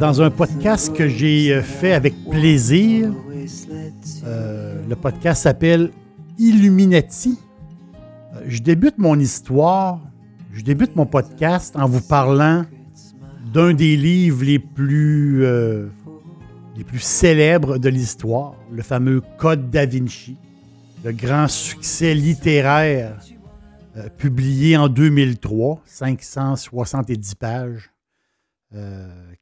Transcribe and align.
Dans 0.00 0.22
un 0.22 0.30
podcast 0.30 0.96
que 0.96 1.08
j'ai 1.08 1.52
euh, 1.52 1.62
fait 1.62 1.92
avec 1.92 2.14
plaisir, 2.30 3.12
euh, 4.24 4.82
le 4.88 4.96
podcast 4.96 5.42
s'appelle 5.42 5.90
Illuminati. 6.38 7.38
Euh, 8.34 8.40
je 8.46 8.62
débute 8.62 8.96
mon 8.96 9.18
histoire, 9.18 10.00
je 10.52 10.60
débute 10.60 10.96
mon 10.96 11.06
podcast 11.06 11.74
en 11.76 11.88
vous 11.88 12.02
parlant 12.02 12.66
d'un 13.52 13.72
des 13.72 13.96
livres 13.96 14.44
les 14.44 14.58
plus, 14.58 15.44
euh, 15.44 15.88
les 16.76 16.84
plus 16.84 16.98
célèbres 16.98 17.78
de 17.78 17.88
l'histoire, 17.88 18.54
le 18.70 18.82
fameux 18.82 19.22
Code 19.38 19.70
da 19.70 19.86
Vinci, 19.86 20.36
le 21.04 21.12
grand 21.12 21.48
succès 21.48 22.14
littéraire 22.14 23.18
euh, 23.96 24.08
publié 24.10 24.76
en 24.76 24.88
2003, 24.88 25.82
570 25.86 27.34
pages, 27.34 27.90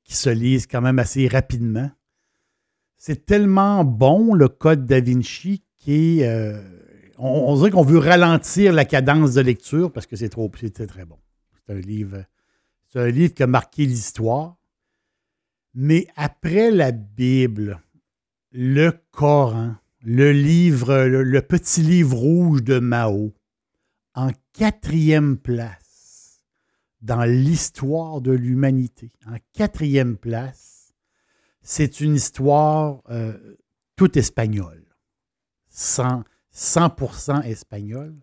qui 0.03 0.17
se 0.17 0.31
lisent 0.31 0.67
quand 0.67 0.81
même 0.81 0.99
assez 0.99 1.29
rapidement. 1.29 1.89
C'est 2.97 3.27
tellement 3.27 3.85
bon, 3.85 4.35
le 4.35 4.49
Code 4.49 4.87
da 4.87 5.01
Vinci, 5.01 5.63
qui 5.77 6.21
est 6.21 6.61
on, 7.21 7.55
dirait 7.57 7.71
qu'on 7.71 7.85
veut 7.85 7.99
ralentir 7.99 8.73
la 8.73 8.85
cadence 8.85 9.35
de 9.35 9.43
lecture 9.43 9.93
parce 9.93 10.07
que 10.07 10.17
c'est 10.17 10.31
trop, 10.31 10.51
c'est 10.59 10.87
très 10.87 11.05
bon. 11.05 11.19
C'est 11.53 11.75
un 11.75 11.81
livre, 11.81 12.25
c'est 12.87 13.01
un 13.01 13.09
livre 13.09 13.35
qui 13.35 13.43
a 13.43 13.47
marqué 13.47 13.85
l'histoire. 13.85 14.57
Mais 15.75 16.09
après 16.17 16.71
la 16.71 16.93
Bible, 16.93 17.81
le 18.51 18.93
Coran, 19.13 19.77
le 20.03 20.33
livre, 20.33 21.05
le, 21.05 21.43
petit 21.43 21.83
livre 21.83 22.17
rouge 22.17 22.63
de 22.63 22.79
Mao, 22.79 23.35
en 24.15 24.31
quatrième 24.55 25.37
place 25.37 26.43
dans 27.03 27.25
l'histoire 27.25 28.21
de 28.21 28.33
l'humanité, 28.33 29.13
en 29.27 29.37
quatrième 29.53 30.17
place, 30.17 30.95
c'est 31.63 32.01
une 32.01 32.15
histoire 32.15 33.03
euh, 33.11 33.57
toute 33.95 34.17
espagnole, 34.17 34.85
sans, 35.69 36.25
100% 36.55 37.43
espagnol. 37.45 38.15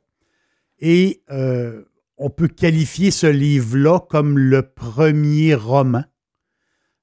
Et 0.79 1.23
euh, 1.29 1.85
on 2.17 2.29
peut 2.29 2.47
qualifier 2.47 3.11
ce 3.11 3.27
livre-là 3.27 3.99
comme 3.99 4.37
le 4.37 4.61
premier 4.61 5.55
roman. 5.55 6.03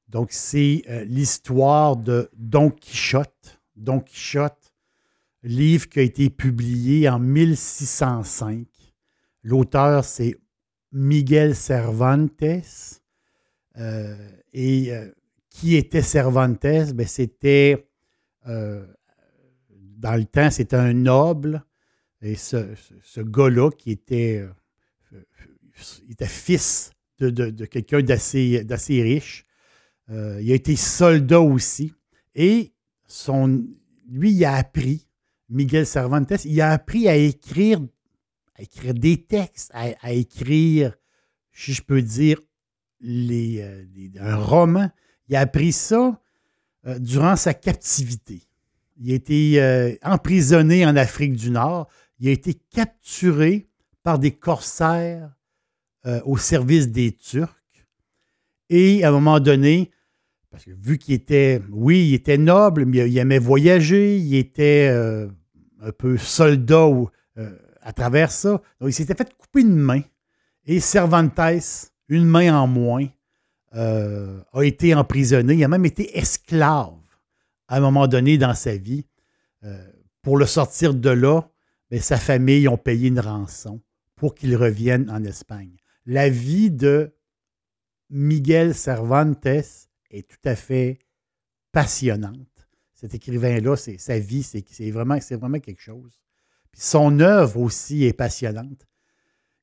Donc, 0.08 0.30
c'est 0.30 0.84
euh, 0.88 1.04
l'histoire 1.04 1.96
de 1.96 2.30
Don 2.36 2.70
Quichotte. 2.70 3.60
Don 3.74 4.00
Quichotte, 4.00 4.72
livre 5.42 5.88
qui 5.88 5.98
a 5.98 6.02
été 6.02 6.30
publié 6.30 7.08
en 7.08 7.18
1605. 7.18 8.66
L'auteur, 9.42 10.04
c'est 10.04 10.36
Miguel 10.92 11.56
Cervantes. 11.56 12.30
Euh, 13.76 14.16
et 14.52 14.92
qui 15.50 15.74
était 15.74 16.02
Cervantes? 16.02 16.92
Ben, 16.94 17.06
c'était 17.06 17.88
dans 19.96 20.16
le 20.16 20.24
temps, 20.24 20.50
c'était 20.50 20.76
un 20.76 20.92
noble. 20.92 21.64
Et 22.22 22.36
ce, 22.36 23.20
gars-là, 23.20 23.70
qui 23.70 23.90
était, 23.90 24.46
euh, 25.12 26.26
fils 26.26 26.90
de, 27.18 27.64
quelqu'un 27.66 28.00
d'assez, 28.02 28.64
riche, 29.02 29.44
euh, 30.10 30.40
il 30.40 30.50
a 30.50 30.54
été 30.54 30.76
soldat 30.76 31.40
aussi. 31.40 31.92
Et 32.34 32.72
son, 33.06 33.64
lui, 34.08 34.32
il 34.32 34.44
a 34.44 34.54
appris, 34.54 35.06
Miguel 35.50 35.86
Cervantes, 35.86 36.44
il 36.44 36.60
a 36.60 36.70
appris 36.70 37.08
à 37.08 37.16
écrire, 37.16 37.80
à 38.54 38.62
écrire 38.62 38.94
des 38.94 39.22
textes, 39.22 39.70
à, 39.74 40.12
écrire, 40.12 40.96
si 41.52 41.74
je 41.74 41.82
peux 41.82 42.00
dire, 42.00 42.40
les, 43.00 43.60
euh, 43.60 43.84
un 44.18 44.36
roman. 44.36 44.90
Il 45.28 45.36
a 45.36 45.40
appris 45.40 45.72
ça 45.72 46.20
durant 47.00 47.36
sa 47.36 47.54
captivité. 47.54 48.42
Il 48.96 49.10
a 49.12 49.14
été 49.14 49.60
euh, 49.60 49.94
emprisonné 50.02 50.86
en 50.86 50.96
Afrique 50.96 51.34
du 51.34 51.50
Nord. 51.50 51.88
Il 52.20 52.28
a 52.28 52.32
été 52.32 52.54
capturé 52.54 53.68
par 54.02 54.18
des 54.18 54.30
corsaires 54.30 55.30
euh, 56.06 56.20
au 56.24 56.36
service 56.36 56.88
des 56.88 57.12
Turcs. 57.12 57.50
Et 58.70 59.04
à 59.04 59.08
un 59.08 59.12
moment 59.12 59.40
donné, 59.40 59.90
parce 60.50 60.64
que 60.64 60.70
vu 60.70 60.98
qu'il 60.98 61.14
était, 61.14 61.60
oui, 61.70 62.08
il 62.08 62.14
était 62.14 62.38
noble, 62.38 62.86
mais 62.86 63.10
il 63.10 63.18
aimait 63.18 63.38
voyager, 63.38 64.16
il 64.18 64.36
était 64.36 64.88
euh, 64.90 65.28
un 65.80 65.92
peu 65.92 66.16
soldat 66.16 66.88
à 67.82 67.92
travers 67.92 68.30
ça. 68.30 68.62
Il 68.80 68.92
s'était 68.92 69.14
fait 69.14 69.34
couper 69.36 69.62
une 69.62 69.76
main. 69.76 70.02
Et 70.66 70.80
Cervantes, 70.80 71.38
une 72.08 72.24
main 72.24 72.56
en 72.56 72.66
moins, 72.66 73.06
a 73.72 74.62
été 74.62 74.94
emprisonné. 74.94 75.54
Il 75.54 75.64
a 75.64 75.68
même 75.68 75.84
été 75.84 76.16
esclave 76.16 77.03
à 77.68 77.76
un 77.76 77.80
moment 77.80 78.06
donné 78.06 78.38
dans 78.38 78.54
sa 78.54 78.76
vie. 78.76 79.06
Euh, 79.64 79.90
pour 80.22 80.38
le 80.38 80.46
sortir 80.46 80.94
de 80.94 81.10
là, 81.10 81.42
mais 81.90 81.98
ben, 81.98 82.02
sa 82.02 82.16
famille 82.16 82.66
ont 82.66 82.78
payé 82.78 83.08
une 83.08 83.20
rançon 83.20 83.80
pour 84.16 84.34
qu'il 84.34 84.56
revienne 84.56 85.08
en 85.10 85.22
Espagne. 85.22 85.76
La 86.06 86.28
vie 86.28 86.70
de 86.70 87.14
Miguel 88.10 88.74
Cervantes 88.74 89.46
est 89.46 90.28
tout 90.28 90.48
à 90.48 90.56
fait 90.56 90.98
passionnante. 91.72 92.68
Cet 92.94 93.14
écrivain-là, 93.14 93.76
sa 93.76 94.18
vie, 94.18 94.42
c'est 94.42 94.90
vraiment, 94.90 95.18
vraiment 95.32 95.60
quelque 95.60 95.82
chose. 95.82 96.20
son 96.72 97.20
œuvre 97.20 97.60
aussi 97.60 98.04
est 98.04 98.14
passionnante. 98.14 98.86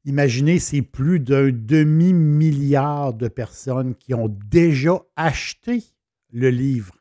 Imaginez, 0.06 0.60
c'est 0.60 0.82
plus 0.82 1.20
d'un 1.20 1.50
demi-milliard 1.52 3.14
de 3.14 3.28
personnes 3.28 3.96
qui 3.96 4.14
ont 4.14 4.28
déjà 4.28 5.02
acheté 5.16 5.84
le 6.32 6.50
livre 6.50 7.01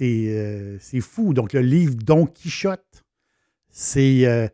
euh, 0.00 0.76
c'est 0.80 1.00
fou. 1.00 1.34
Donc, 1.34 1.52
le 1.52 1.60
livre 1.60 1.94
Don 1.94 2.26
Quichotte, 2.26 3.04
c'est 3.70 4.26
euh, 4.26 4.48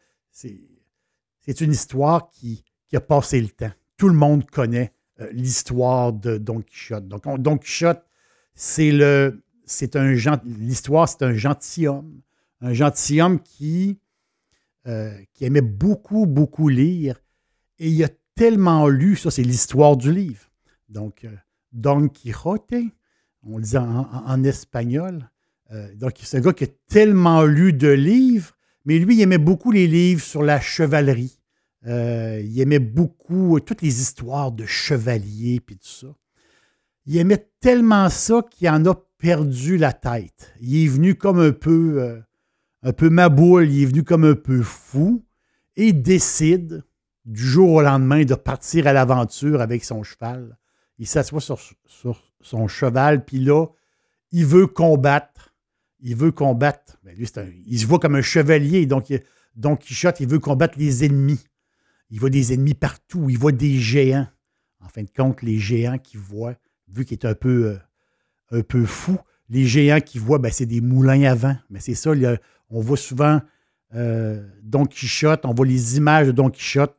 une 1.60 1.72
histoire 1.72 2.30
qui, 2.30 2.64
a 2.92 3.00
passé 3.00 3.40
le 3.40 3.48
temps. 3.48 3.72
Tout 3.96 4.08
le 4.08 4.14
monde 4.14 4.48
connaît 4.48 4.92
euh, 5.20 5.28
l'histoire 5.32 6.12
de 6.12 6.38
Don 6.38 6.60
Quichotte. 6.60 7.08
Donc, 7.08 7.24
Don 7.40 7.58
Quichotte, 7.58 8.04
c'est 8.54 8.92
le. 8.92 9.42
C'est 9.66 9.96
un 9.96 10.12
l'histoire, 10.44 11.08
c'est 11.08 11.22
un 11.22 11.32
gentilhomme. 11.32 12.20
Un 12.60 12.74
gentilhomme 12.74 13.40
qui, 13.40 13.98
qui 14.84 15.44
aimait 15.44 15.62
beaucoup, 15.62 16.26
beaucoup 16.26 16.68
lire. 16.68 17.18
Et 17.78 17.88
il 17.88 18.04
a 18.04 18.10
tellement 18.34 18.88
lu, 18.88 19.16
ça, 19.16 19.30
c'est 19.30 19.42
l'histoire 19.42 19.96
du 19.96 20.12
livre. 20.12 20.50
Donc, 20.90 21.26
Don 21.72 22.08
Quichotte, 22.08 22.74
on 23.46 23.58
le 23.58 23.64
dit 23.64 23.76
en, 23.76 24.44
espagnol. 24.44 25.30
Euh, 25.72 25.94
donc, 25.94 26.14
c'est 26.22 26.38
un 26.38 26.40
gars 26.40 26.52
qui 26.52 26.64
a 26.64 26.68
tellement 26.88 27.44
lu 27.44 27.72
de 27.72 27.88
livres, 27.88 28.52
mais 28.84 28.98
lui, 28.98 29.16
il 29.16 29.22
aimait 29.22 29.38
beaucoup 29.38 29.70
les 29.70 29.86
livres 29.86 30.22
sur 30.22 30.42
la 30.42 30.60
chevalerie. 30.60 31.40
Euh, 31.86 32.40
il 32.42 32.58
aimait 32.60 32.78
beaucoup 32.78 33.56
euh, 33.56 33.60
toutes 33.60 33.82
les 33.82 34.00
histoires 34.00 34.52
de 34.52 34.64
chevaliers 34.64 35.60
puis 35.60 35.76
tout 35.76 35.86
ça. 35.86 36.14
Il 37.06 37.16
aimait 37.18 37.50
tellement 37.60 38.08
ça 38.08 38.42
qu'il 38.50 38.68
en 38.70 38.84
a 38.86 38.94
perdu 39.18 39.76
la 39.76 39.92
tête. 39.92 40.54
Il 40.60 40.84
est 40.84 40.88
venu 40.88 41.14
comme 41.14 41.38
un 41.38 41.52
peu, 41.52 42.22
un 42.82 42.92
peu 42.94 43.10
maboule, 43.10 43.70
il 43.70 43.82
est 43.82 43.86
venu 43.86 44.02
comme 44.02 44.24
un 44.24 44.34
peu 44.34 44.62
fou 44.62 45.22
et 45.76 45.92
décide 45.92 46.82
du 47.26 47.42
jour 47.42 47.72
au 47.72 47.82
lendemain 47.82 48.24
de 48.24 48.34
partir 48.34 48.86
à 48.86 48.94
l'aventure 48.94 49.60
avec 49.60 49.84
son 49.84 50.02
cheval. 50.02 50.58
Il 50.98 51.06
s'assoit 51.06 51.40
sur 51.40 51.58
son 52.44 52.68
cheval, 52.68 53.24
puis 53.24 53.40
là, 53.40 53.66
il 54.32 54.46
veut 54.46 54.66
combattre. 54.66 55.54
Il 56.00 56.16
veut 56.16 56.32
combattre. 56.32 56.98
Ben, 57.02 57.16
il 57.66 57.78
se 57.78 57.86
voit 57.86 57.98
comme 57.98 58.14
un 58.14 58.22
chevalier. 58.22 58.86
Donc, 58.86 59.12
Don 59.56 59.76
Quichotte, 59.76 60.20
il 60.20 60.28
veut 60.28 60.38
combattre 60.38 60.78
les 60.78 61.04
ennemis. 61.04 61.42
Il 62.10 62.20
voit 62.20 62.30
des 62.30 62.52
ennemis 62.52 62.74
partout. 62.74 63.30
Il 63.30 63.38
voit 63.38 63.52
des 63.52 63.78
géants. 63.78 64.26
En 64.80 64.88
fin 64.88 65.02
de 65.02 65.10
compte, 65.10 65.40
les 65.42 65.58
géants 65.58 65.98
qu'il 65.98 66.20
voit, 66.20 66.54
vu 66.88 67.04
qu'il 67.04 67.18
est 67.18 67.24
un 67.24 67.34
peu, 67.34 67.66
euh, 67.68 68.58
un 68.58 68.60
peu 68.60 68.84
fou, 68.84 69.16
les 69.48 69.64
géants 69.64 70.00
qu'il 70.00 70.20
voit, 70.20 70.38
ben, 70.38 70.52
c'est 70.52 70.66
des 70.66 70.82
moulins 70.82 71.22
à 71.22 71.34
vent. 71.34 71.56
Mais 71.70 71.80
c'est 71.80 71.94
ça, 71.94 72.12
on 72.68 72.80
voit 72.80 72.98
souvent 72.98 73.40
euh, 73.94 74.46
Don 74.62 74.84
Quichotte, 74.84 75.46
on 75.46 75.54
voit 75.54 75.66
les 75.66 75.96
images 75.96 76.26
de 76.26 76.32
Don 76.32 76.50
Quichotte 76.50 76.96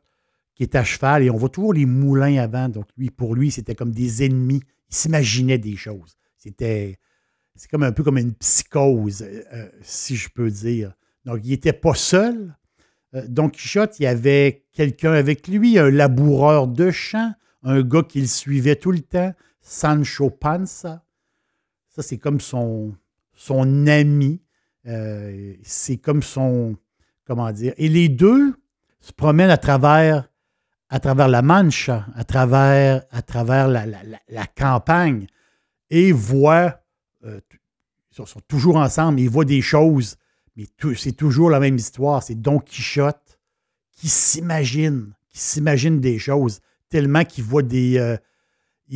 qui 0.56 0.62
est 0.62 0.74
à 0.74 0.82
cheval 0.82 1.22
et 1.22 1.30
on 1.30 1.36
voit 1.36 1.50
toujours 1.50 1.74
les 1.74 1.86
moulins 1.86 2.38
à 2.38 2.46
vent. 2.46 2.68
Donc, 2.68 2.86
lui, 2.96 3.10
pour 3.10 3.34
lui, 3.34 3.50
c'était 3.50 3.74
comme 3.74 3.92
des 3.92 4.24
ennemis. 4.24 4.62
Il 4.90 4.94
s'imaginait 4.94 5.58
des 5.58 5.76
choses. 5.76 6.16
C'était. 6.36 6.98
C'est 7.54 7.70
comme 7.70 7.84
un 7.84 7.92
peu 7.92 8.02
comme 8.02 8.18
une 8.18 8.34
psychose, 8.34 9.22
euh, 9.22 9.68
si 9.80 10.14
je 10.14 10.28
peux 10.28 10.50
dire. 10.50 10.92
Donc, 11.24 11.40
il 11.42 11.50
n'était 11.50 11.72
pas 11.72 11.94
seul. 11.94 12.54
Don 13.28 13.48
Quichotte, 13.48 13.98
il 13.98 14.02
y 14.02 14.06
avait 14.06 14.66
quelqu'un 14.72 15.12
avec 15.12 15.48
lui, 15.48 15.78
un 15.78 15.90
laboureur 15.90 16.68
de 16.68 16.90
champ, 16.90 17.32
un 17.62 17.82
gars 17.82 18.02
qui 18.02 18.20
le 18.20 18.26
suivait 18.26 18.76
tout 18.76 18.92
le 18.92 19.00
temps, 19.00 19.32
Sancho 19.62 20.28
Panza. 20.28 21.02
Ça, 21.88 22.02
c'est 22.02 22.18
comme 22.18 22.40
son, 22.40 22.94
son 23.32 23.86
ami. 23.86 24.42
Euh, 24.86 25.54
c'est 25.62 25.96
comme 25.96 26.22
son. 26.22 26.76
Comment 27.24 27.50
dire? 27.52 27.74
Et 27.76 27.88
les 27.88 28.08
deux 28.08 28.54
se 29.00 29.12
promènent 29.12 29.50
à 29.50 29.56
travers, 29.56 30.30
à 30.88 31.00
travers 31.00 31.28
la 31.28 31.42
Mancha, 31.42 32.06
à 32.14 32.24
travers, 32.24 33.04
à 33.10 33.22
travers 33.22 33.68
la, 33.68 34.46
campagne 34.56 35.26
et 35.90 36.12
voient. 36.12 36.80
Euh, 37.24 37.40
ils 38.18 38.26
sont 38.26 38.40
toujours 38.48 38.76
ensemble, 38.76 39.20
ils 39.20 39.28
voient 39.28 39.44
des 39.44 39.60
choses, 39.60 40.16
mais 40.56 40.66
c'est 40.96 41.12
toujours 41.12 41.50
la 41.50 41.60
même 41.60 41.76
histoire. 41.76 42.22
C'est 42.22 42.40
Don 42.40 42.58
Quichotte 42.58 43.38
qui 43.92 44.08
s'imagine, 44.08 45.12
qui 45.28 45.38
s'imagine 45.38 46.00
des 46.00 46.18
choses 46.18 46.60
tellement 46.88 47.24
qu'il 47.24 47.44
voit 47.44 47.62
des. 47.62 47.98
Euh, 47.98 48.16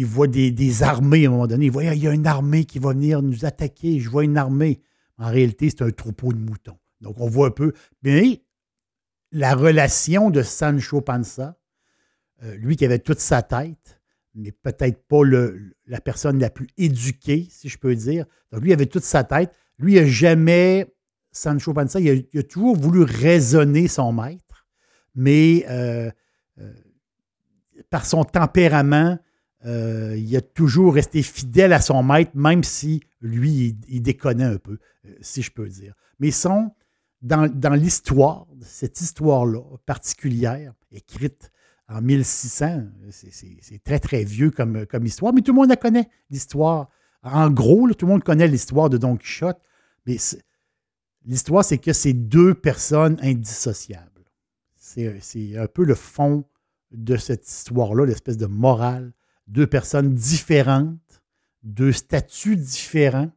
voit 0.05 0.29
des, 0.29 0.83
armées 0.83 1.27
à 1.27 1.29
un 1.29 1.33
moment 1.33 1.47
donné. 1.47 1.67
Il 1.67 1.73
voit, 1.73 1.85
il 1.85 2.03
y 2.03 2.07
a 2.07 2.13
une 2.13 2.27
armée 2.27 2.65
qui 2.65 2.79
va 2.79 2.91
venir 2.91 3.23
nous 3.23 3.45
attaquer. 3.45 3.99
Je 3.99 4.09
vois 4.09 4.25
une 4.25 4.37
armée. 4.37 4.81
En 5.19 5.29
réalité, 5.29 5.69
c'est 5.69 5.83
un 5.83 5.91
troupeau 5.91 6.33
de 6.33 6.39
moutons. 6.39 6.79
Donc, 7.01 7.17
on 7.19 7.29
voit 7.29 7.49
un 7.49 7.51
peu. 7.51 7.73
Mais 8.03 8.43
la 9.33 9.55
relation 9.55 10.31
de 10.31 10.43
Sancho 10.43 11.01
Panza, 11.01 11.59
euh, 12.43 12.57
lui 12.57 12.77
qui 12.77 12.85
avait 12.85 12.99
toute 12.99 13.21
sa 13.21 13.43
tête, 13.43 14.01
mais 14.35 14.53
peut-être 14.53 15.07
pas 15.07 15.23
la 15.87 16.01
personne 16.01 16.39
la 16.39 16.51
plus 16.51 16.69
éduquée, 16.79 17.49
si 17.51 17.69
je 17.69 17.79
peux 17.79 17.95
dire. 17.95 18.27
Donc, 18.53 18.63
lui, 18.63 18.71
il 18.71 18.73
avait 18.73 18.87
toute 18.87 19.05
sa 19.05 19.25
tête. 19.25 19.53
Lui, 19.79 19.95
il 19.95 20.01
n'a 20.01 20.07
jamais, 20.07 20.95
Sancho 21.33 21.73
Panza, 21.73 22.01
il 22.01 22.27
a, 22.35 22.43
toujours 22.43 22.77
voulu 22.77 23.03
raisonner 23.03 23.89
son 23.89 24.13
maître, 24.13 24.67
mais 25.15 25.65
euh, 25.69 26.11
par 27.89 28.05
son 28.05 28.25
tempérament, 28.25 29.19
euh, 29.67 30.17
il 30.17 30.35
a 30.37 30.41
toujours 30.41 30.95
resté 30.95 31.23
fidèle 31.23 31.73
à 31.73 31.81
son 31.81 32.03
maître, 32.03 32.33
même 32.35 32.65
si 32.65 33.03
lui, 33.21 33.77
il, 33.89 34.01
déconnait 34.03 34.45
un 34.45 34.57
peu, 34.57 34.79
euh, 35.07 35.15
si 35.21 35.43
je 35.43 35.51
peux 35.51 35.69
dire. 35.69 35.95
Mais 36.19 36.31
sont 36.31 36.73
dans, 37.23 37.47
dans 37.53 37.75
l'histoire, 37.75 38.47
cette 38.63 39.01
histoire-là 39.01 39.63
particulière, 39.87 40.73
écrite 40.93 41.51
en 41.91 42.01
1600, 42.01 42.85
c'est 43.11 43.83
très, 43.83 43.99
très 43.99 44.23
vieux 44.23 44.51
comme, 44.51 44.87
histoire, 45.03 45.33
mais 45.33 45.43
tout 45.43 45.53
le 45.53 45.57
monde 45.57 45.69
la 45.69 45.77
connaît, 45.77 46.09
l'histoire. 46.31 46.89
En 47.23 47.51
gros, 47.51 47.93
tout 47.93 48.07
le 48.07 48.13
monde 48.13 48.23
connaît 48.23 48.47
l'histoire 48.47 48.89
de 48.89 48.97
Don 48.97 49.17
Quichotte, 49.17 49.61
mais 50.07 50.17
l'histoire, 51.27 51.65
c'est 51.65 51.79
que 51.79 51.93
c'est 51.93 52.13
deux 52.13 52.55
personnes 52.55 53.19
indissociables. 53.23 54.07
C'est 54.77 55.57
un 55.57 55.67
peu 55.67 55.85
le 55.85 55.95
fond 55.95 56.45
de 56.93 57.17
cette 57.17 57.49
histoire-là, 57.49 58.07
l'espèce 58.07 58.37
de 58.37 58.47
morale. 58.47 59.13
Deux 59.49 59.67
personnes 59.67 60.15
différentes, 60.15 61.23
deux 61.65 61.93
statuts 61.93 62.57
différents. 62.57 63.31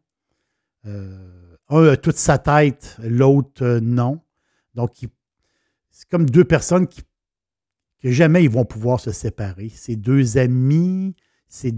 Euh, 0.86 1.56
un 1.70 1.88
a 1.88 1.98
toute 1.98 2.18
sa 2.18 2.38
tête, 2.38 2.98
l'autre 3.02 3.64
euh, 3.64 3.80
non. 3.80 4.22
Donc, 4.76 4.92
c'est 5.92 6.10
comme 6.10 6.30
deux 6.30 6.44
personnes 6.44 6.88
qui 6.88 7.02
que 8.04 8.12
jamais 8.12 8.44
ils 8.44 8.50
vont 8.50 8.66
pouvoir 8.66 9.00
se 9.00 9.12
séparer. 9.12 9.72
C'est 9.74 9.96
deux 9.96 10.38
amis, 10.38 11.16
c'est 11.48 11.74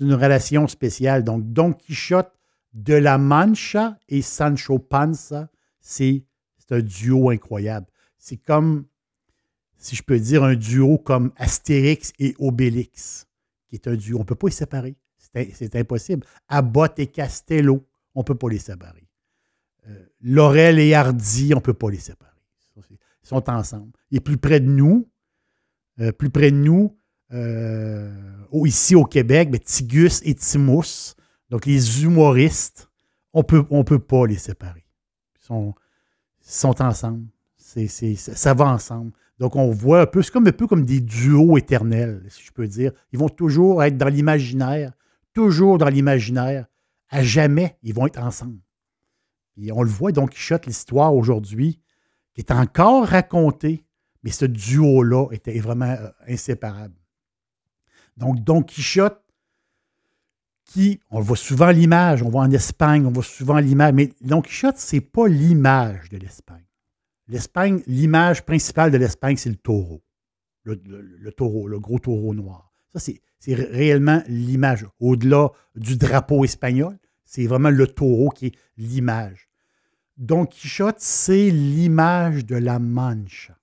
une 0.00 0.14
relation 0.14 0.66
spéciale. 0.66 1.22
Donc, 1.22 1.52
Don 1.52 1.72
Quichotte 1.72 2.32
de 2.74 2.94
la 2.94 3.16
Mancha 3.16 3.96
et 4.08 4.20
Sancho 4.20 4.80
Panza, 4.80 5.48
c'est 5.80 6.24
un 6.70 6.80
duo 6.80 7.30
incroyable. 7.30 7.86
C'est 8.18 8.36
comme 8.36 8.86
si 9.78 9.94
je 9.94 10.02
peux 10.02 10.18
dire, 10.18 10.42
un 10.42 10.56
duo 10.56 10.98
comme 10.98 11.32
Astérix 11.36 12.12
et 12.18 12.34
Obélix, 12.40 13.26
qui 13.68 13.76
est 13.76 13.86
un 13.86 13.94
duo. 13.94 14.16
On 14.16 14.20
ne 14.22 14.24
peut 14.24 14.34
pas 14.34 14.48
les 14.48 14.52
séparer. 14.52 14.96
C'est 15.54 15.76
impossible. 15.76 16.26
Abbott 16.48 16.98
et 16.98 17.06
Castello, 17.06 17.86
on 18.16 18.20
ne 18.20 18.24
peut 18.24 18.34
pas 18.34 18.48
les 18.48 18.58
séparer. 18.58 19.06
Euh, 19.86 20.06
Laurel 20.20 20.80
et 20.80 20.94
Hardy, 20.94 21.54
on 21.54 21.58
ne 21.58 21.62
peut 21.62 21.74
pas 21.74 21.90
les 21.90 21.98
séparer. 21.98 22.32
Ils 22.76 23.28
sont 23.28 23.48
ensemble. 23.48 23.92
Et 24.10 24.18
plus 24.18 24.38
près 24.38 24.58
de 24.58 24.66
nous, 24.66 25.08
euh, 26.00 26.12
plus 26.12 26.30
près 26.30 26.50
de 26.50 26.56
nous, 26.56 26.96
euh, 27.32 28.10
ici 28.64 28.94
au 28.94 29.04
Québec, 29.04 29.50
Tigus 29.64 30.22
et 30.24 30.34
Timous, 30.34 31.14
donc 31.50 31.66
les 31.66 32.02
humoristes, 32.02 32.88
on 33.32 33.42
peut, 33.42 33.58
ne 33.58 33.64
on 33.70 33.84
peut 33.84 33.98
pas 33.98 34.26
les 34.26 34.36
séparer. 34.36 34.86
Ils 35.40 35.46
sont, 35.46 35.74
sont 36.40 36.80
ensemble. 36.82 37.26
ça 37.56 38.54
va 38.54 38.66
ensemble. 38.66 39.12
Donc, 39.38 39.54
on 39.54 39.70
voit 39.70 40.02
un 40.02 40.06
peu, 40.06 40.22
c'est 40.22 40.32
comme 40.32 40.48
un 40.48 40.52
peu 40.52 40.66
comme 40.66 40.84
des 40.84 41.00
duos 41.00 41.56
éternels, 41.58 42.24
si 42.28 42.42
je 42.42 42.52
peux 42.52 42.66
dire. 42.66 42.92
Ils 43.12 43.18
vont 43.18 43.28
toujours 43.28 43.82
être 43.84 43.96
dans 43.96 44.08
l'imaginaire, 44.08 44.92
toujours 45.32 45.78
dans 45.78 45.88
l'imaginaire. 45.88 46.66
À 47.10 47.22
jamais, 47.22 47.78
ils 47.82 47.94
vont 47.94 48.06
être 48.06 48.20
ensemble. 48.20 48.58
Et 49.56 49.72
on 49.72 49.82
le 49.82 49.88
voit, 49.88 50.12
Don 50.12 50.26
Quichotte, 50.26 50.66
l'histoire 50.66 51.14
aujourd'hui, 51.14 51.80
qui 52.34 52.40
est 52.40 52.50
encore 52.50 53.06
racontée, 53.06 53.84
mais 54.28 54.32
ce 54.32 54.44
duo-là 54.44 55.28
était 55.30 55.58
vraiment 55.58 55.86
euh, 55.86 56.10
inséparable. 56.28 56.94
Donc, 58.18 58.44
Don 58.44 58.62
Quichotte, 58.62 59.22
qui, 60.66 61.00
on 61.10 61.20
voit 61.20 61.34
souvent 61.34 61.70
l'image, 61.70 62.22
on 62.22 62.28
voit 62.28 62.42
en 62.42 62.50
Espagne, 62.50 63.06
on 63.06 63.10
voit 63.10 63.22
souvent 63.22 63.58
l'image, 63.58 63.94
mais 63.94 64.12
Don 64.20 64.42
Quichotte, 64.42 64.76
ce 64.76 64.96
n'est 64.96 65.00
pas 65.00 65.28
l'image 65.28 66.10
de 66.10 66.18
l'Espagne. 66.18 66.66
L'Espagne, 67.26 67.82
l'image 67.86 68.44
principale 68.44 68.90
de 68.90 68.98
l'Espagne, 68.98 69.38
c'est 69.38 69.48
le 69.48 69.56
taureau. 69.56 70.02
Le, 70.64 71.30
taureau, 71.30 71.66
le 71.66 71.80
gros 71.80 71.98
taureau 71.98 72.34
noir. 72.34 72.74
Ça, 72.94 73.00
c'est 73.38 73.54
réellement 73.54 74.22
l'image. 74.28 74.84
Au-delà 75.00 75.52
du 75.74 75.96
drapeau 75.96 76.44
espagnol, 76.44 76.98
c'est 77.24 77.46
vraiment 77.46 77.70
le 77.70 77.86
taureau 77.86 78.28
qui 78.28 78.48
est 78.48 78.54
l'image. 78.76 79.48
Don 80.18 80.44
Quichotte, 80.44 81.00
c'est 81.00 81.48
l'image 81.48 82.44
de 82.44 82.56
la 82.56 82.78
Mancha. 82.78 83.57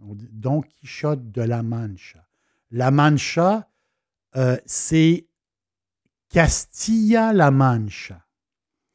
Don 0.00 0.62
Quichotte 0.62 1.30
de 1.30 1.42
la 1.42 1.62
Mancha. 1.62 2.26
La 2.70 2.90
Mancha, 2.90 3.68
euh, 4.36 4.56
c'est 4.66 5.26
Castilla-La 6.28 7.50
Mancha. 7.50 8.24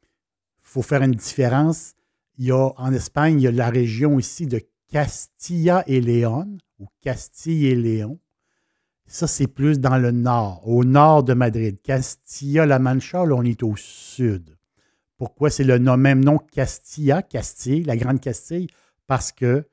Il 0.02 0.68
faut 0.68 0.82
faire 0.82 1.02
une 1.02 1.12
différence 1.12 1.96
il 2.38 2.46
y 2.46 2.52
a, 2.52 2.72
en 2.76 2.92
Espagne, 2.92 3.40
il 3.40 3.44
y 3.44 3.48
a 3.48 3.52
la 3.52 3.70
région 3.70 4.18
ici 4.18 4.46
de 4.46 4.60
Castilla 4.88 5.82
et 5.86 6.00
Léon, 6.00 6.58
ou 6.78 6.86
Castille 7.00 7.66
et 7.66 7.74
Léon. 7.74 8.18
Ça, 9.06 9.26
c'est 9.26 9.46
plus 9.46 9.78
dans 9.78 9.98
le 9.98 10.10
nord, 10.10 10.66
au 10.68 10.84
nord 10.84 11.22
de 11.22 11.32
Madrid. 11.32 11.80
Castilla-La 11.82 12.78
Mancha, 12.78 13.24
là, 13.24 13.34
on 13.34 13.42
est 13.42 13.62
au 13.62 13.74
sud. 13.76 14.56
Pourquoi 15.16 15.48
c'est 15.48 15.64
le 15.64 15.78
même 15.78 16.22
nom 16.22 16.38
Castilla, 16.38 17.22
Castille, 17.22 17.84
la 17.84 17.96
Grande 17.96 18.20
Castille? 18.20 18.66
Parce 19.06 19.32
que 19.32 19.66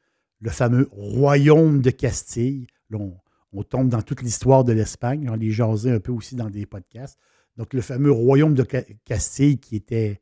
le 0.44 0.50
fameux 0.50 0.90
royaume 0.92 1.82
de 1.82 1.90
Castille, 1.90 2.68
on, 2.92 3.64
tombe 3.64 3.88
dans 3.88 4.02
toute 4.02 4.22
l'histoire 4.22 4.66
de 4.66 4.74
l'Espagne, 4.74 5.30
on 5.30 5.36
les 5.36 5.52
jasé 5.52 5.90
un 5.90 6.00
peu 6.00 6.12
aussi 6.12 6.36
dans 6.36 6.50
des 6.50 6.66
podcasts. 6.66 7.18
Donc, 7.56 7.74
le 7.74 7.82
fameux 7.82 8.12
royaume 8.12 8.54
de 8.54 8.68
Castille 9.06 9.58
qui 9.58 9.78
était, 9.78 10.22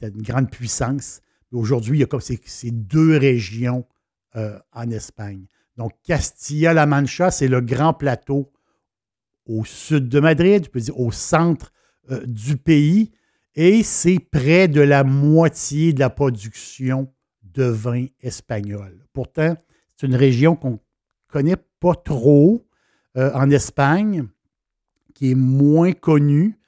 une 0.00 0.22
grande 0.22 0.50
puissance, 0.50 1.20
Aujourd'hui, 1.52 1.98
il 1.98 2.00
y 2.00 2.02
a 2.02 2.06
comme 2.06 2.20
ces, 2.20 2.70
deux 2.70 3.16
régions 3.16 3.86
euh, 4.34 4.58
en 4.72 4.90
Espagne. 4.90 5.46
Donc, 5.76 5.92
Castilla-La 6.02 6.86
Mancha, 6.86 7.30
c'est 7.30 7.48
le 7.48 7.60
grand 7.60 7.94
plateau 7.94 8.52
au 9.46 9.64
sud 9.64 10.08
de 10.08 10.20
Madrid, 10.20 10.68
peux 10.68 10.80
dire 10.80 10.98
au 10.98 11.12
centre 11.12 11.72
euh, 12.10 12.26
du 12.26 12.56
pays, 12.56 13.12
et 13.54 13.84
c'est 13.84 14.18
près 14.18 14.66
de 14.68 14.80
la 14.80 15.04
moitié 15.04 15.92
de 15.92 16.00
la 16.00 16.10
production 16.10 17.10
de 17.56 17.64
vin 17.64 18.06
espagnol. 18.22 19.04
Pourtant, 19.12 19.56
c'est 19.96 20.06
une 20.06 20.14
région 20.14 20.56
qu'on 20.56 20.72
ne 20.72 20.76
connaît 21.28 21.56
pas 21.80 21.94
trop 21.94 22.66
euh, 23.16 23.32
en 23.32 23.50
Espagne, 23.50 24.26
qui 25.14 25.30
est 25.30 25.34
moins 25.34 25.92
connu, 25.92 26.58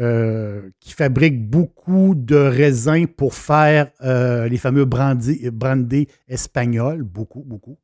euh, 0.00 0.68
qui 0.80 0.92
fabrique 0.92 1.48
beaucoup 1.48 2.14
de 2.16 2.34
raisins 2.34 3.06
pour 3.06 3.34
faire 3.34 3.90
euh, 4.02 4.48
les 4.48 4.58
fameux 4.58 4.84
brandés, 4.84 5.50
brandés 5.52 6.08
espagnols, 6.28 7.02
beaucoup, 7.02 7.42
beaucoup. 7.42 7.78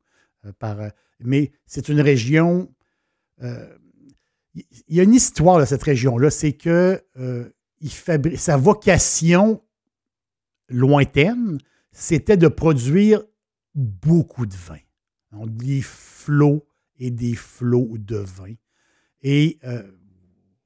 mais 1.21 1.51
c'est 1.65 1.87
une 1.87 2.01
région. 2.01 2.69
Il 3.41 4.95
y 4.95 4.99
a 4.99 5.03
une 5.03 5.13
histoire 5.13 5.59
de 5.59 5.65
cette 5.65 5.83
région-là, 5.83 6.29
c'est 6.29 6.53
que 6.53 7.01
sa 8.35 8.57
vocation 8.57 9.61
lointaine, 10.67 11.57
c'était 11.91 12.37
de 12.37 12.47
produire 12.47 13.23
beaucoup 13.75 14.45
de 14.45 14.55
vin. 14.55 14.79
Donc, 15.31 15.55
des 15.57 15.81
flots 15.81 16.65
et 16.97 17.11
des 17.11 17.35
flots 17.35 17.97
de 17.97 18.17
vin. 18.17 18.53
Et 19.21 19.59
euh, 19.63 19.83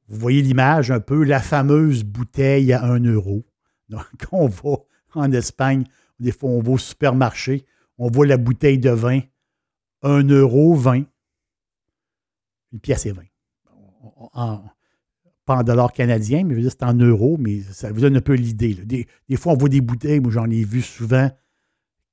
vous 0.08 0.20
voyez 0.20 0.42
l'image 0.42 0.92
un 0.92 1.00
peu, 1.00 1.24
la 1.24 1.40
fameuse 1.40 2.04
bouteille 2.04 2.74
à 2.74 2.84
1 2.84 3.04
euro. 3.06 3.46
Donc, 3.90 4.06
on 4.32 4.48
va 4.48 4.78
en 5.16 5.32
Espagne, 5.32 5.86
des 6.20 6.32
fois, 6.32 6.50
on 6.50 6.62
va 6.62 6.72
au 6.72 6.78
supermarché, 6.78 7.66
on 7.98 8.10
voit 8.10 8.26
la 8.26 8.38
bouteille 8.38 8.80
de 8.80 8.90
vin, 8.90 9.22
1 10.02 10.28
euro 10.30 10.74
20, 10.76 11.04
une 12.72 12.80
pièce 12.80 13.06
et 13.06 13.12
20. 13.12 13.24
En- 14.34 14.64
pas 15.46 15.58
en 15.58 15.64
dollars 15.64 15.94
canadiens, 15.94 16.44
mais 16.44 16.62
c'est 16.70 16.84
en 16.84 16.94
euros, 16.94 17.38
mais 17.40 17.62
ça 17.62 17.92
vous 17.92 18.02
donne 18.02 18.18
un 18.18 18.22
peu 18.22 18.34
l'idée. 18.34 18.74
Des, 18.74 19.08
des 19.28 19.36
fois, 19.36 19.54
on 19.54 19.58
voit 19.58 19.70
des 19.70 19.82
bouteilles, 19.82 20.20
moi 20.20 20.32
j'en 20.32 20.50
ai 20.50 20.64
vu 20.64 20.82
souvent, 20.82 21.30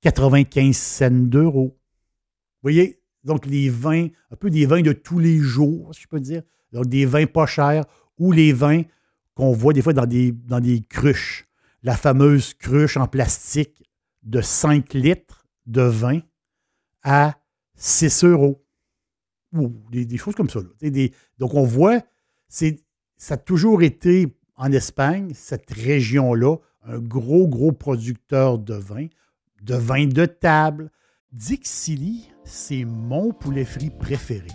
95 0.02 0.76
cents 0.76 1.10
d'euros. 1.10 1.76
Vous 1.76 2.62
voyez? 2.62 3.00
Donc, 3.24 3.46
les 3.46 3.68
vins, 3.68 4.08
un 4.30 4.36
peu 4.36 4.50
des 4.50 4.66
vins 4.66 4.80
de 4.80 4.92
tous 4.92 5.18
les 5.18 5.38
jours, 5.38 5.94
si 5.94 6.02
je 6.02 6.08
peux 6.08 6.20
dire. 6.20 6.42
Donc, 6.72 6.86
des 6.86 7.04
vins 7.04 7.26
pas 7.26 7.46
chers 7.46 7.84
ou 8.18 8.32
les 8.32 8.52
vins 8.52 8.82
qu'on 9.34 9.52
voit 9.52 9.72
des 9.72 9.82
fois 9.82 9.92
dans 9.92 10.06
des, 10.06 10.32
dans 10.32 10.60
des 10.60 10.80
cruches. 10.80 11.46
La 11.82 11.96
fameuse 11.96 12.54
cruche 12.54 12.96
en 12.96 13.06
plastique 13.06 13.84
de 14.22 14.40
5 14.40 14.92
litres 14.94 15.46
de 15.66 15.82
vin 15.82 16.20
à 17.02 17.38
6 17.76 18.24
euros. 18.24 18.64
Ou 19.52 19.68
des, 19.90 20.16
choses 20.16 20.34
comme 20.34 20.48
ça. 20.48 20.60
donc, 21.38 21.54
on 21.54 21.64
voit, 21.64 22.00
c'est, 22.48 22.84
ça 23.20 23.34
a 23.34 23.36
toujours 23.36 23.82
été 23.82 24.34
en 24.56 24.72
Espagne, 24.72 25.32
cette 25.34 25.70
région-là, 25.70 26.56
un 26.84 26.98
gros, 26.98 27.46
gros 27.46 27.70
producteur 27.70 28.58
de 28.58 28.72
vin, 28.72 29.08
de 29.62 29.74
vin 29.74 30.06
de 30.06 30.24
table. 30.24 30.90
Dixili, 31.30 32.30
c'est 32.44 32.86
mon 32.86 33.32
poulet 33.32 33.66
frit 33.66 33.90
préféré. 33.90 34.48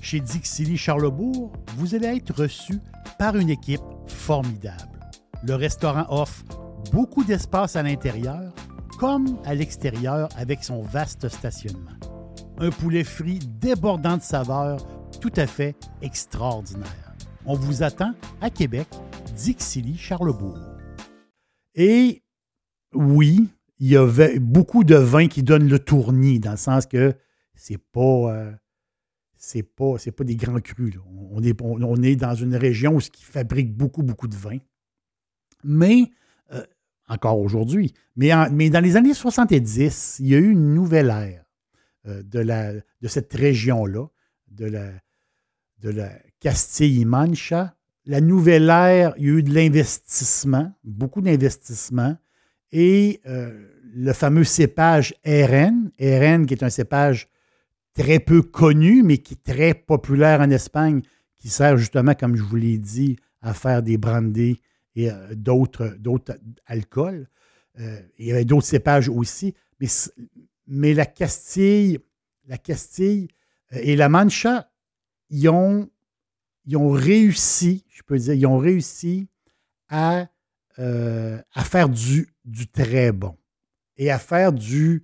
Chez 0.00 0.20
Dixili 0.20 0.76
Charlebourg, 0.76 1.52
vous 1.76 1.96
allez 1.96 2.06
être 2.06 2.42
reçu 2.42 2.78
par 3.18 3.36
une 3.36 3.50
équipe 3.50 3.82
formidable. 4.06 5.00
Le 5.42 5.56
restaurant 5.56 6.06
offre 6.08 6.44
beaucoup 6.92 7.24
d'espace 7.24 7.74
à 7.74 7.82
l'intérieur 7.82 8.54
comme 9.00 9.40
à 9.44 9.56
l'extérieur 9.56 10.28
avec 10.36 10.62
son 10.62 10.82
vaste 10.82 11.28
stationnement. 11.28 11.98
Un 12.58 12.70
poulet 12.70 13.02
frit 13.02 13.40
débordant 13.40 14.18
de 14.18 14.22
saveurs 14.22 14.86
tout 15.20 15.32
à 15.34 15.48
fait 15.48 15.74
extraordinaire. 16.00 17.07
On 17.50 17.54
vous 17.54 17.82
attend 17.82 18.12
à 18.42 18.50
Québec, 18.50 18.86
Dixilly, 19.34 19.96
Charlebourg. 19.96 20.58
Et 21.74 22.22
oui, 22.92 23.48
il 23.78 23.88
y 23.88 23.96
avait 23.96 24.38
beaucoup 24.38 24.84
de 24.84 24.96
vins 24.96 25.28
qui 25.28 25.42
donnent 25.42 25.66
le 25.66 25.78
tournis, 25.78 26.40
dans 26.40 26.50
le 26.50 26.56
sens 26.58 26.84
que 26.84 27.14
c'est 27.54 27.78
pas, 27.78 28.34
euh, 28.34 28.52
c'est 29.38 29.62
pas, 29.62 29.94
pas 30.14 30.24
des 30.24 30.36
grands 30.36 30.60
crus. 30.60 30.98
On, 31.06 31.42
est, 31.42 31.58
on, 31.62 31.78
dans 31.78 32.34
une 32.34 32.54
région 32.54 32.96
où 32.96 32.98
qui 32.98 33.24
fabrique 33.24 33.74
beaucoup, 33.74 34.02
beaucoup 34.02 34.28
de 34.28 34.36
vins. 34.36 34.60
Mais, 35.64 36.10
euh, 36.52 36.66
encore 37.08 37.38
aujourd'hui, 37.40 37.94
mais, 38.14 38.28
dans 38.68 38.84
les 38.84 38.96
années 38.96 39.14
70, 39.14 40.18
il 40.18 40.26
y 40.26 40.34
a 40.34 40.38
eu 40.38 40.50
une 40.50 40.74
nouvelle 40.74 41.08
ère 41.08 41.46
euh, 42.08 42.22
de, 42.22 43.08
cette 43.08 43.32
région-là, 43.32 44.06
de 44.48 44.66
la 45.82 46.10
Castille-Mancha. 46.40 47.74
La 48.06 48.20
nouvelle 48.20 48.70
ère, 48.70 49.14
il 49.18 49.24
y 49.24 49.28
a 49.28 49.32
eu 49.32 49.42
de 49.42 49.52
l'investissement, 49.52 50.72
beaucoup 50.82 51.20
d'investissement, 51.20 52.16
et 52.72 53.20
euh, 53.26 53.68
le 53.94 54.12
fameux 54.12 54.44
cépage 54.44 55.14
RN, 55.26 55.90
RN 56.00 56.46
qui 56.46 56.54
est 56.54 56.62
un 56.62 56.70
cépage 56.70 57.28
très 57.94 58.18
peu 58.18 58.42
connu, 58.42 59.02
mais 59.02 59.18
qui 59.18 59.34
est 59.34 59.44
très 59.54 59.74
populaire 59.74 60.40
en 60.40 60.50
Espagne, 60.50 61.02
qui 61.38 61.48
sert 61.48 61.76
justement, 61.76 62.14
comme 62.14 62.36
je 62.36 62.42
vous 62.42 62.56
l'ai 62.56 62.78
dit, 62.78 63.16
à 63.42 63.54
faire 63.54 63.82
des 63.82 63.98
brandés 63.98 64.60
et 64.94 65.10
euh, 65.10 65.34
d'autres, 65.34 65.96
alcools. 66.66 67.28
Euh, 67.78 68.00
il 68.18 68.26
y 68.26 68.32
avait 68.32 68.44
d'autres 68.44 68.66
cépages 68.66 69.08
aussi, 69.08 69.54
mais, 69.80 69.88
mais 70.66 70.94
la 70.94 71.06
Castille, 71.06 71.98
la 72.46 72.58
Castille 72.58 73.28
et 73.70 73.96
la 73.96 74.08
Mancha, 74.08 74.70
ils 75.30 75.48
ont, 75.48 75.88
ils 76.68 76.76
ont 76.76 76.90
réussi, 76.90 77.86
je 77.88 78.02
peux 78.02 78.18
dire, 78.18 78.34
ils 78.34 78.46
ont 78.46 78.58
réussi 78.58 79.26
à, 79.88 80.28
euh, 80.78 81.40
à 81.54 81.64
faire 81.64 81.88
du, 81.88 82.28
du 82.44 82.68
très 82.68 83.10
bon 83.10 83.38
et 83.96 84.10
à 84.10 84.18
faire 84.18 84.52
du, 84.52 85.02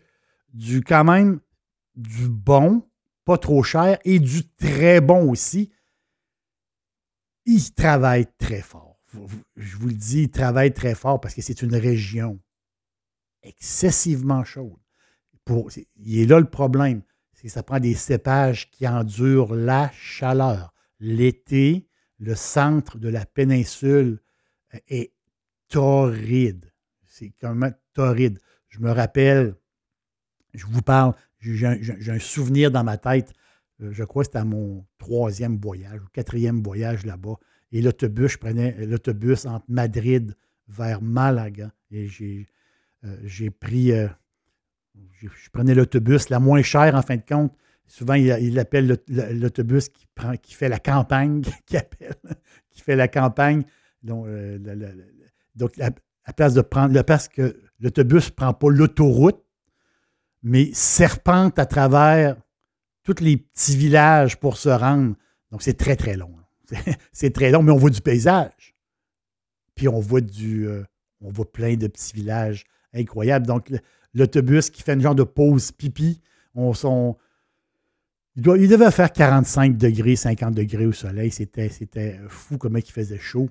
du 0.52 0.82
quand 0.82 1.04
même 1.04 1.40
du 1.94 2.28
bon, 2.28 2.86
pas 3.24 3.38
trop 3.38 3.62
cher, 3.62 3.98
et 4.04 4.18
du 4.18 4.46
très 4.46 5.00
bon 5.00 5.30
aussi. 5.30 5.72
Ils 7.46 7.72
travaillent 7.72 8.30
très 8.36 8.60
fort. 8.60 9.00
Je 9.56 9.76
vous 9.78 9.88
le 9.88 9.94
dis, 9.94 10.24
ils 10.24 10.30
travaillent 10.30 10.74
très 10.74 10.94
fort 10.94 11.18
parce 11.18 11.34
que 11.34 11.40
c'est 11.40 11.62
une 11.62 11.76
région 11.76 12.38
excessivement 13.42 14.44
chaude. 14.44 14.76
Pour, 15.46 15.70
il 15.96 16.18
est 16.18 16.26
là 16.26 16.40
le 16.40 16.50
problème. 16.50 17.00
C'est 17.32 17.44
que 17.44 17.48
ça 17.48 17.62
prend 17.62 17.80
des 17.80 17.94
cépages 17.94 18.70
qui 18.70 18.86
endurent 18.86 19.54
la 19.54 19.90
chaleur. 19.92 20.73
L'été, 21.00 21.88
le 22.18 22.34
centre 22.34 22.98
de 22.98 23.08
la 23.08 23.26
péninsule 23.26 24.20
euh, 24.74 24.78
est 24.88 25.12
torride. 25.68 26.72
C'est 27.06 27.32
quand 27.40 27.54
même 27.54 27.74
torride. 27.92 28.38
Je 28.68 28.80
me 28.80 28.90
rappelle, 28.90 29.56
je 30.52 30.66
vous 30.66 30.82
parle, 30.82 31.14
j'ai 31.40 31.66
un, 31.66 32.18
souvenir 32.18 32.70
dans 32.70 32.84
ma 32.84 32.96
tête. 32.96 33.32
euh, 33.80 33.92
Je 33.92 34.04
crois 34.04 34.22
que 34.22 34.28
c'était 34.28 34.38
à 34.38 34.44
mon 34.44 34.86
troisième 34.98 35.58
voyage 35.58 36.00
ou 36.00 36.06
quatrième 36.12 36.62
voyage 36.62 37.04
là-bas. 37.06 37.36
Et 37.72 37.82
l'autobus, 37.82 38.32
je 38.32 38.38
prenais 38.38 38.86
l'autobus 38.86 39.46
entre 39.46 39.64
Madrid 39.68 40.36
vers 40.68 41.02
Malaga. 41.02 41.72
Et 41.90 42.06
j'ai 42.06 42.46
euh, 43.04 43.50
pris, 43.60 43.92
euh, 43.92 44.08
je 45.18 45.50
prenais 45.52 45.74
l'autobus, 45.74 46.28
la 46.30 46.40
moins 46.40 46.62
chère 46.62 46.94
en 46.94 47.02
fin 47.02 47.16
de 47.16 47.24
compte. 47.26 47.52
Souvent, 47.86 48.14
il, 48.14 48.58
appelle 48.58 48.88
l'aut- 48.88 49.32
l'autobus 49.32 49.88
qui, 49.88 50.06
qui 50.42 50.54
fait 50.54 50.68
la 50.68 50.78
campagne, 50.78 51.42
qui 51.66 51.76
appelle, 51.76 52.14
qui 52.70 52.80
fait 52.80 52.96
la 52.96 53.08
campagne. 53.08 53.64
Donc, 54.02 54.26
euh, 54.26 54.58
la- 54.62 54.90
donc 55.54 55.78
à, 55.80 56.32
place 56.32 56.54
de 56.54 56.60
prendre, 56.62 57.00
place 57.02 57.28
que 57.28 57.60
l'autobus 57.80 58.26
ne 58.30 58.34
prend 58.34 58.54
pas 58.54 58.70
l'autoroute, 58.70 59.42
mais 60.42 60.70
serpente 60.72 61.58
à 61.58 61.66
travers 61.66 62.36
tous 63.02 63.20
les 63.20 63.36
petits 63.36 63.76
villages 63.76 64.38
pour 64.38 64.56
se 64.56 64.68
rendre. 64.68 65.14
Donc, 65.50 65.62
c'est 65.62 65.74
très, 65.74 65.96
très 65.96 66.16
long. 66.16 66.34
C'est- 66.66 66.98
C'est 67.12 67.30
très 67.30 67.50
long, 67.50 67.62
mais 67.62 67.72
on 67.72 67.76
voit 67.76 67.90
du 67.90 68.00
paysage. 68.00 68.74
Puis 69.74 69.88
on 69.88 70.00
voit 70.00 70.20
du. 70.20 70.66
euh, 70.66 70.82
on 71.20 71.30
voit 71.30 71.50
plein 71.50 71.74
de 71.76 71.86
petits 71.86 72.14
villages 72.14 72.64
incroyables. 72.94 73.46
Donc, 73.46 73.70
l'autobus 74.14 74.70
qui 74.70 74.82
fait 74.82 74.94
une 74.94 75.00
genre 75.00 75.14
de 75.14 75.22
pause 75.24 75.72
pipi, 75.72 76.20
on 76.54 76.72
son. 76.74 77.16
Il, 78.36 78.68
devait 78.68 78.90
faire 78.90 79.12
45 79.12 79.76
degrés, 79.76 80.16
50 80.16 80.54
degrés 80.54 80.86
au 80.86 80.92
soleil. 80.92 81.30
C'était, 81.30 81.70
fou 82.28 82.58
comment 82.58 82.78
il 82.78 82.90
faisait 82.90 83.18
chaud. 83.18 83.48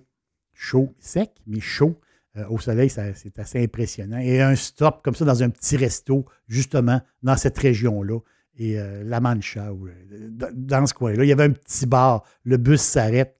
Chaud, 0.54 0.94
sec, 1.00 1.32
mais 1.48 1.60
chaud. 1.60 2.00
Euh, 2.36 2.46
au 2.50 2.60
soleil, 2.60 2.90
c'est 2.90 3.40
assez 3.40 3.64
impressionnant. 3.64 4.18
Et 4.18 4.42
un 4.42 4.56
stop 4.56 5.02
comme 5.04 5.16
ça 5.16 5.24
dans 5.26 5.42
un 5.42 5.50
petit 5.50 5.78
resto, 5.78 6.26
justement, 6.48 7.02
dans 7.22 7.38
cette 7.38 7.58
région-là. 7.58 8.20
Et 8.58 8.80
euh, 8.80 9.04
La 9.04 9.20
Mancha, 9.20 9.70
euh, 9.70 10.30
dans, 10.52 10.86
ce 10.86 10.94
coin-là, 10.94 11.24
il 11.24 11.28
y 11.28 11.32
avait 11.32 11.46
un 11.46 11.52
petit 11.52 11.86
bar. 11.86 12.24
Le 12.44 12.58
bus 12.58 12.82
s'arrête. 12.82 13.40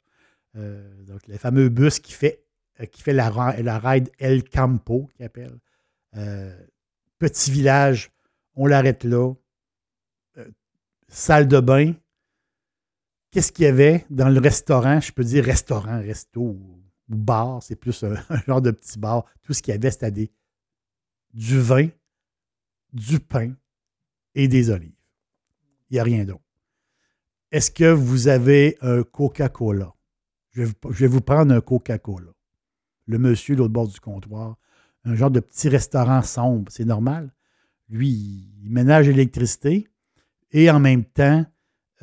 Donc, 0.56 1.28
le 1.28 1.38
fameux 1.38 1.70
bus 1.70 2.00
qui 2.00 2.14
fait, 2.14 2.46
qui 2.92 3.12
la, 3.12 3.32
la 3.60 3.80
ride 3.80 4.12
El 4.20 4.44
Campo, 4.44 5.10
qu'il 5.16 5.26
appelle. 5.26 5.58
Petit 7.18 7.50
village, 7.50 8.12
on 8.56 8.68
l'arrête 8.68 9.04
là. 9.04 9.34
Salle 11.16 11.48
de 11.48 11.60
bain. 11.60 11.94
Qu'est-ce 13.30 13.52
qu'il 13.52 13.66
y 13.66 13.68
avait 13.68 14.04
dans 14.10 14.30
le 14.30 14.40
restaurant? 14.40 15.00
Je 15.00 15.12
peux 15.12 15.24
dire 15.24 15.46
restaurant, 15.46 16.02
resto 16.02 16.42
ou 16.42 16.82
bar, 17.08 17.62
c'est 17.62 17.76
plus 17.76 18.04
un, 18.04 18.16
genre 18.48 18.64
de 18.64 18.72
petit 18.72 18.98
bar. 18.98 19.24
Tout 19.44 19.54
ce 19.54 19.62
qu'il 19.62 19.76
y 19.76 19.78
avait, 19.78 19.92
c'était 19.92 20.32
du 21.32 21.60
vin, 21.60 21.88
du 22.94 23.20
pain 23.20 23.54
et 24.34 24.48
des 24.48 24.72
olives. 24.72 24.98
Il 25.92 25.94
n'y 25.94 26.00
a 26.00 26.04
rien 26.04 26.26
d'autre. 26.26 26.42
Est-ce 27.52 27.70
que 27.70 27.92
vous 27.92 28.28
avez 28.28 28.76
un 28.82 29.04
Coca-Cola? 29.04 29.94
Je 30.50 30.64
vais, 30.64 30.66
vous, 30.66 30.94
je 30.94 31.00
vais 31.02 31.08
vous 31.08 31.22
prendre 31.22 31.54
un 31.54 31.62
Coca-Cola. 31.62 32.32
Le 33.06 33.20
monsieur 33.20 33.56
l'autre 33.56 33.72
bord 33.72 33.88
du 33.88 34.00
comptoir, 34.00 34.58
un 35.04 35.14
genre 35.14 35.30
de 35.30 35.42
petit 35.42 35.70
restaurant 35.70 36.24
sombre, 36.24 36.72
c'est 36.72 36.86
normal. 36.86 37.32
Lui, 37.88 38.10
il 38.64 38.72
ménage 38.72 39.08
l'électricité 39.08 39.88
et 40.54 40.70
en 40.70 40.80
même 40.80 41.04
temps, 41.04 41.46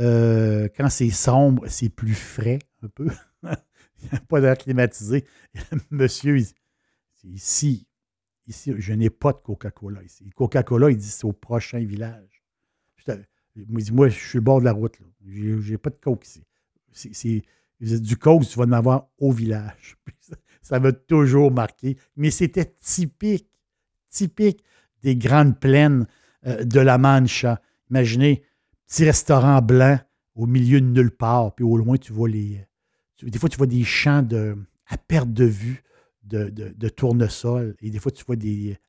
euh, 0.01 0.69
quand 0.77 0.89
c'est 0.91 1.11
sombre, 1.11 1.65
c'est 1.69 1.89
plus 1.89 2.15
frais 2.15 2.59
un 2.83 2.89
peu. 2.89 3.09
il 3.45 4.09
n'y 4.11 4.19
a 4.19 4.21
pas 4.21 4.41
d'air 4.41 4.59
climatisé. 4.59 5.25
monsieur, 5.91 6.39
il, 6.39 6.47
ici, 7.25 7.87
ici, 8.47 8.75
je 8.77 8.93
n'ai 8.93 9.11
pas 9.11 9.33
de 9.33 9.39
Coca-Cola 9.39 10.03
ici. 10.03 10.29
Coca-Cola, 10.31 10.91
il 10.91 10.97
dit 10.97 11.09
c'est 11.09 11.25
au 11.25 11.33
prochain 11.33 11.79
village. 11.79 12.43
moi, 13.93 14.09
je 14.09 14.19
suis 14.19 14.39
au 14.39 14.43
bord 14.43 14.61
de 14.61 14.65
la 14.65 14.73
route. 14.73 14.99
Je 15.27 15.71
n'ai 15.71 15.79
pas 15.79 15.91
de 15.91 15.99
Coke 16.01 16.27
ici. 16.27 17.45
Du 17.81 18.17
Coke, 18.17 18.47
tu 18.47 18.59
vas 18.59 18.65
en 18.65 18.73
avoir 18.73 19.09
au 19.19 19.33
village. 19.33 19.97
ça 20.63 20.81
m'a 20.81 20.93
toujours 20.93 21.53
marqué. 21.53 21.97
Mais 22.17 22.31
c'était 22.31 22.75
typique, 22.81 23.49
typique 24.09 24.65
des 25.03 25.17
grandes 25.17 25.59
plaines 25.59 26.07
euh, 26.47 26.65
de 26.65 26.81
la 26.81 26.99
Mancha. 26.99 27.61
Imaginez, 27.91 28.43
petit 28.87 29.05
restaurant 29.05 29.61
blanc 29.61 29.99
au 30.35 30.47
milieu 30.47 30.81
de 30.81 30.87
nulle 30.87 31.11
part, 31.11 31.55
puis 31.55 31.65
au 31.65 31.77
loin, 31.77 31.97
tu 31.97 32.13
vois 32.13 32.29
les. 32.29 32.65
des 33.23 33.39
fois, 33.39 33.49
tu 33.49 33.57
vois 33.57 33.67
des 33.67 33.85
champs 33.85 34.27
à 34.87 34.97
perte 34.97 35.33
de 35.33 35.45
vue 35.45 35.83
de, 36.23 36.49
de, 36.49 36.89
tournesol, 36.89 37.77
et 37.81 37.91
des 37.91 37.99
fois, 37.99 38.13
tu 38.13 38.25
vois 38.25 38.37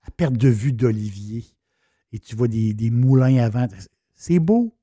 à 0.04 0.12
perte 0.12 0.38
de 0.38 0.48
vue 0.48 0.74
d'olivier, 0.74 1.44
et 2.12 2.20
tu 2.20 2.36
vois 2.36 2.48
des, 2.48 2.90
moulins 2.92 3.38
à 3.38 3.50
vent. 3.50 3.68
C'est 4.14 4.40
beau. 4.40 4.78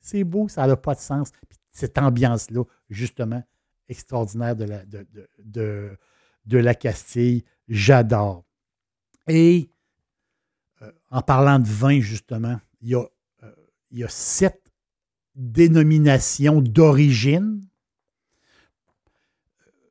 C'est 0.00 0.24
beau, 0.24 0.48
ça 0.48 0.66
n'a 0.66 0.76
pas 0.76 0.94
de 0.94 1.00
sens. 1.00 1.32
cette 1.72 1.98
ambiance-là, 1.98 2.62
justement, 2.88 3.42
extraordinaire 3.88 4.54
de 4.54 5.96
la, 6.44 6.74
Castille. 6.74 7.44
J'adore. 7.68 8.44
Et 9.26 9.68
euh, 10.82 10.92
en 11.10 11.22
parlant 11.22 11.58
de 11.58 11.66
vin, 11.66 11.98
justement, 11.98 12.60
il 12.80 12.90
y 12.90 12.94
a, 12.94 13.04
il 13.90 13.98
y 13.98 14.04
a 14.04 14.08
sept 14.08 14.62
dénominations 15.34 16.60
d'origine. 16.60 17.66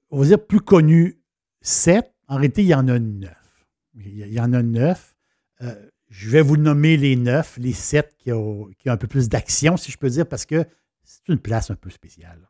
On 0.09 0.19
va 0.19 0.25
dire 0.25 0.45
plus 0.45 0.61
connues, 0.61 1.19
sept. 1.61 2.13
En 2.27 2.35
réalité, 2.35 2.63
il 2.63 2.67
y 2.67 2.75
en 2.75 2.87
a 2.87 2.99
neuf. 2.99 3.67
Il 3.95 4.27
y 4.27 4.39
en 4.39 4.53
a 4.53 4.63
neuf. 4.63 5.15
Euh, 5.61 5.89
je 6.09 6.29
vais 6.29 6.41
vous 6.41 6.57
nommer 6.57 6.97
les 6.97 7.15
neuf, 7.15 7.57
les 7.57 7.73
sept 7.73 8.15
qui 8.17 8.31
ont, 8.31 8.69
qui 8.77 8.89
ont 8.89 8.93
un 8.93 8.97
peu 8.97 9.07
plus 9.07 9.29
d'action, 9.29 9.77
si 9.77 9.91
je 9.91 9.97
peux 9.97 10.09
dire, 10.09 10.27
parce 10.27 10.45
que 10.45 10.65
c'est 11.03 11.27
une 11.27 11.39
place 11.39 11.69
un 11.71 11.75
peu 11.75 11.89
spéciale. 11.89 12.47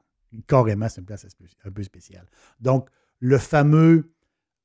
Carrément, 0.48 0.90
c'est 0.90 1.02
une 1.02 1.08
place 1.08 1.26
un 1.64 1.72
peu 1.72 1.84
spéciale. 1.84 2.26
Donc, 2.60 2.90
le 3.20 3.38
fameux, 3.38 4.14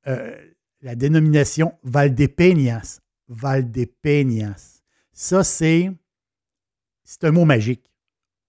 euh, 0.06 0.36
la 0.82 0.94
dénomination 0.94 1.74
Valdepeñas. 1.82 3.00
Valdepeñas. 3.28 4.82
Ça, 5.12 5.44
c'est, 5.44 5.90
c'est 7.10 7.24
un 7.24 7.32
mot 7.32 7.44
magique. 7.44 7.90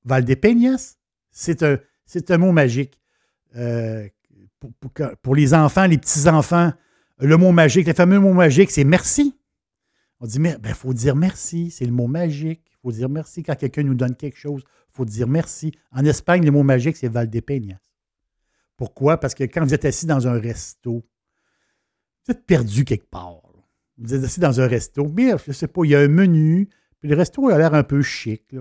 Valdepeñas, 0.05 0.97
c'est 1.31 1.63
un, 1.63 2.37
mot 2.37 2.51
magique. 2.51 3.01
Euh, 3.55 4.07
pour, 5.23 5.35
les 5.35 5.55
enfants, 5.55 5.87
les 5.87 5.97
petits-enfants, 5.97 6.71
le 7.17 7.37
mot 7.37 7.51
magique, 7.51 7.87
le 7.87 7.93
fameux 7.93 8.19
mot 8.19 8.33
magique, 8.33 8.69
c'est 8.69 8.83
merci. 8.83 9.35
On 10.19 10.27
dit, 10.27 10.37
il 10.37 10.57
ben, 10.59 10.75
faut 10.75 10.93
dire 10.93 11.15
merci, 11.15 11.71
c'est 11.71 11.85
le 11.85 11.91
mot 11.91 12.05
magique. 12.05 12.61
Il 12.67 12.77
faut 12.83 12.91
dire 12.91 13.09
merci 13.09 13.41
quand 13.41 13.55
quelqu'un 13.55 13.81
nous 13.81 13.95
donne 13.95 14.15
quelque 14.15 14.37
chose. 14.37 14.61
Il 14.91 14.95
faut 14.95 15.05
dire 15.05 15.27
merci. 15.27 15.71
En 15.91 16.05
Espagne, 16.05 16.45
le 16.45 16.51
mot 16.51 16.61
magique, 16.61 16.97
c'est 16.97 17.07
Valdepeñas. 17.07 17.79
Pourquoi? 18.77 19.19
Parce 19.19 19.33
que 19.33 19.45
quand 19.45 19.65
vous 19.65 19.73
êtes 19.73 19.85
assis 19.85 20.05
dans 20.05 20.27
un 20.27 20.39
resto, 20.39 21.03
vous 22.25 22.31
êtes 22.31 22.45
perdu 22.45 22.85
quelque 22.85 23.09
part. 23.09 23.41
Vous 23.97 24.13
êtes 24.13 24.23
assis 24.23 24.39
dans 24.39 24.61
un 24.61 24.67
resto, 24.67 25.07
mais 25.07 25.29
je 25.29 25.43
ne 25.47 25.53
sais 25.53 25.67
pas, 25.67 25.81
il 25.83 25.89
y 25.89 25.95
a 25.95 25.99
un 25.99 26.07
menu, 26.07 26.69
puis 27.01 27.09
le 27.09 27.15
resto 27.15 27.49
a 27.49 27.57
l'air 27.57 27.73
un 27.73 27.83
peu 27.83 28.01
chic. 28.01 28.55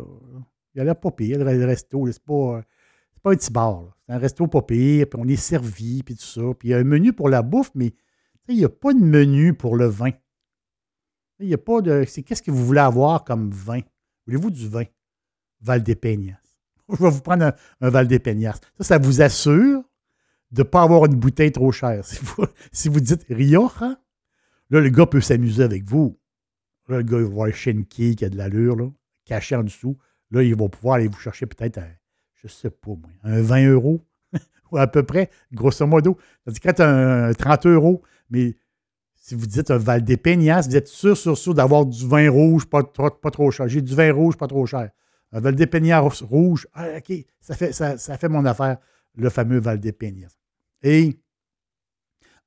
Il 0.74 0.80
a 0.80 0.84
l'air 0.84 0.96
pas 0.98 1.10
pire, 1.10 1.38
le 1.38 1.64
resto. 1.66 2.06
C'est 2.10 2.24
pas, 2.24 2.62
pas 3.22 3.32
un 3.32 3.36
petit 3.36 3.52
bar. 3.52 3.96
C'est 4.06 4.14
un 4.14 4.18
resto 4.18 4.46
pas 4.46 4.62
pire, 4.62 5.06
puis 5.08 5.20
on 5.22 5.28
est 5.28 5.36
servi, 5.36 6.02
puis 6.02 6.16
tout 6.16 6.24
ça. 6.24 6.42
Puis 6.58 6.68
il 6.68 6.70
y 6.72 6.74
a 6.74 6.78
un 6.78 6.84
menu 6.84 7.12
pour 7.12 7.28
la 7.28 7.42
bouffe, 7.42 7.70
mais 7.74 7.92
il 8.48 8.56
n'y 8.56 8.64
a 8.64 8.68
pas 8.68 8.92
de 8.92 8.98
menu 8.98 9.54
pour 9.54 9.76
le 9.76 9.86
vin. 9.86 10.10
Il 11.38 11.48
n'y 11.48 11.54
a 11.54 11.58
pas 11.58 11.80
de. 11.80 12.04
C'est 12.06 12.22
qu'est-ce 12.22 12.42
que 12.42 12.50
vous 12.50 12.64
voulez 12.64 12.80
avoir 12.80 13.24
comme 13.24 13.50
vin? 13.50 13.80
Voulez-vous 14.26 14.50
du 14.50 14.68
vin? 14.68 14.84
Val 15.60 15.82
des 15.82 15.94
Peñas. 15.94 16.36
Je 16.88 17.02
vais 17.02 17.10
vous 17.10 17.20
prendre 17.20 17.52
un, 17.80 17.90
Val 17.90 18.08
des 18.08 18.18
Peñas. 18.18 18.58
Ça, 18.78 18.84
ça 18.84 18.98
vous 18.98 19.22
assure 19.22 19.82
de 20.50 20.62
ne 20.62 20.64
pas 20.64 20.82
avoir 20.82 21.06
une 21.06 21.16
bouteille 21.16 21.52
trop 21.52 21.72
chère. 21.72 22.04
Si 22.72 22.88
vous, 22.88 23.00
dites 23.00 23.24
Rioja, 23.28 24.00
là, 24.70 24.80
le 24.80 24.88
gars 24.88 25.06
peut 25.06 25.20
s'amuser 25.20 25.62
avec 25.62 25.84
vous. 25.84 26.18
Là, 26.90 26.98
le 26.98 27.02
gars, 27.04 27.18
il 27.18 27.24
va 27.24 27.28
voir 27.28 27.54
Shenki 27.54 28.16
qui 28.16 28.24
a 28.24 28.28
de 28.28 28.36
l'allure, 28.36 28.92
caché 29.24 29.56
en 29.56 29.62
dessous. 29.62 29.96
Là, 30.30 30.42
il 30.42 30.54
va 30.54 30.68
pouvoir 30.68 30.96
aller 30.96 31.08
vous 31.08 31.18
chercher 31.18 31.46
peut-être, 31.46 31.78
un, 31.78 31.88
je 32.34 32.48
sais 32.48 32.70
pas, 32.70 32.90
moi, 32.90 33.10
un 33.22 33.40
20 33.40 33.70
euros, 33.70 34.00
ou 34.72 34.76
à 34.76 34.86
peu 34.86 35.02
près, 35.02 35.30
grosso 35.52 35.86
modo. 35.86 36.18
C'est-à-dire 36.44 36.62
quand 36.62 36.80
un 36.80 37.32
30 37.32 37.66
euros, 37.66 38.02
mais 38.28 38.56
si 39.14 39.34
vous 39.34 39.46
dites 39.46 39.70
un 39.70 39.78
Val 39.78 40.02
des 40.02 40.16
Peñas, 40.16 40.66
vous 40.68 40.76
êtes 40.76 40.88
sûr, 40.88 41.16
sûr, 41.16 41.36
sûr 41.38 41.54
d'avoir 41.54 41.86
du 41.86 42.06
vin 42.06 42.30
rouge 42.30 42.66
pas, 42.66 42.82
pas 42.82 43.30
trop 43.30 43.50
cher. 43.50 43.68
J'ai 43.68 43.82
du 43.82 43.94
vin 43.94 44.12
rouge 44.12 44.36
pas 44.36 44.46
trop 44.46 44.66
cher. 44.66 44.90
Un 45.32 45.40
Val 45.40 45.54
des 45.54 45.66
Peñas 45.66 46.00
rouge, 46.00 46.66
ah, 46.72 46.88
OK, 46.98 47.12
ça 47.40 47.54
fait, 47.54 47.72
ça, 47.72 47.98
ça 47.98 48.18
fait 48.18 48.28
mon 48.28 48.44
affaire, 48.44 48.78
le 49.14 49.30
fameux 49.30 49.60
Val 49.60 49.78
des 49.78 49.92
Peñas. 49.92 50.36
Et 50.82 51.20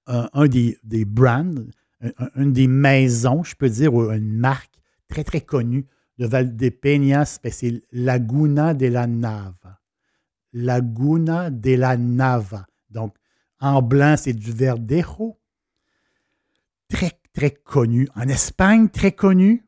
un, 0.08 0.48
des, 0.48 1.06
brands, 1.06 1.54
une 2.36 2.54
des 2.54 2.68
maisons, 2.68 3.44
je 3.44 3.56
peux 3.56 3.70
dire, 3.70 3.94
une 4.12 4.38
marque 4.38 4.74
très, 5.08 5.24
très 5.24 5.42
connue 5.42 5.86
de 6.18 6.26
Valdepeñas, 6.26 7.40
ben, 7.44 7.52
c'est 7.52 7.84
Laguna 7.92 8.74
de 8.74 8.88
la 8.88 9.08
Nava. 9.08 9.82
Laguna 10.54 11.50
de 11.50 11.76
la 11.76 11.98
Nava. 11.98 12.68
Donc, 12.90 13.16
en 13.60 13.82
blanc, 13.82 14.16
c'est 14.18 14.34
du 14.34 14.52
Verdejo. 14.52 15.40
Très, 16.90 17.12
très 17.34 17.52
connu. 17.52 18.08
En 18.16 18.28
Espagne, 18.28 18.90
très 18.90 19.14
connu. 19.14 19.66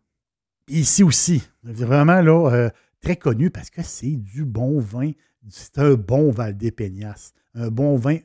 Ici 0.68 1.04
aussi. 1.04 1.44
Vraiment, 1.64 2.22
là, 2.22 2.52
euh, 2.52 2.70
très 3.02 3.16
connu 3.16 3.50
parce 3.50 3.70
que 3.70 3.82
c'est 3.82 4.16
du 4.16 4.46
bon 4.46 4.80
vin. 4.80 5.12
C'est 5.50 5.80
un 5.80 5.94
bon 5.94 6.32
Valdepeñas. 6.32 7.34
Un 7.54 7.70
bon 7.70 7.96
vin 7.96 8.18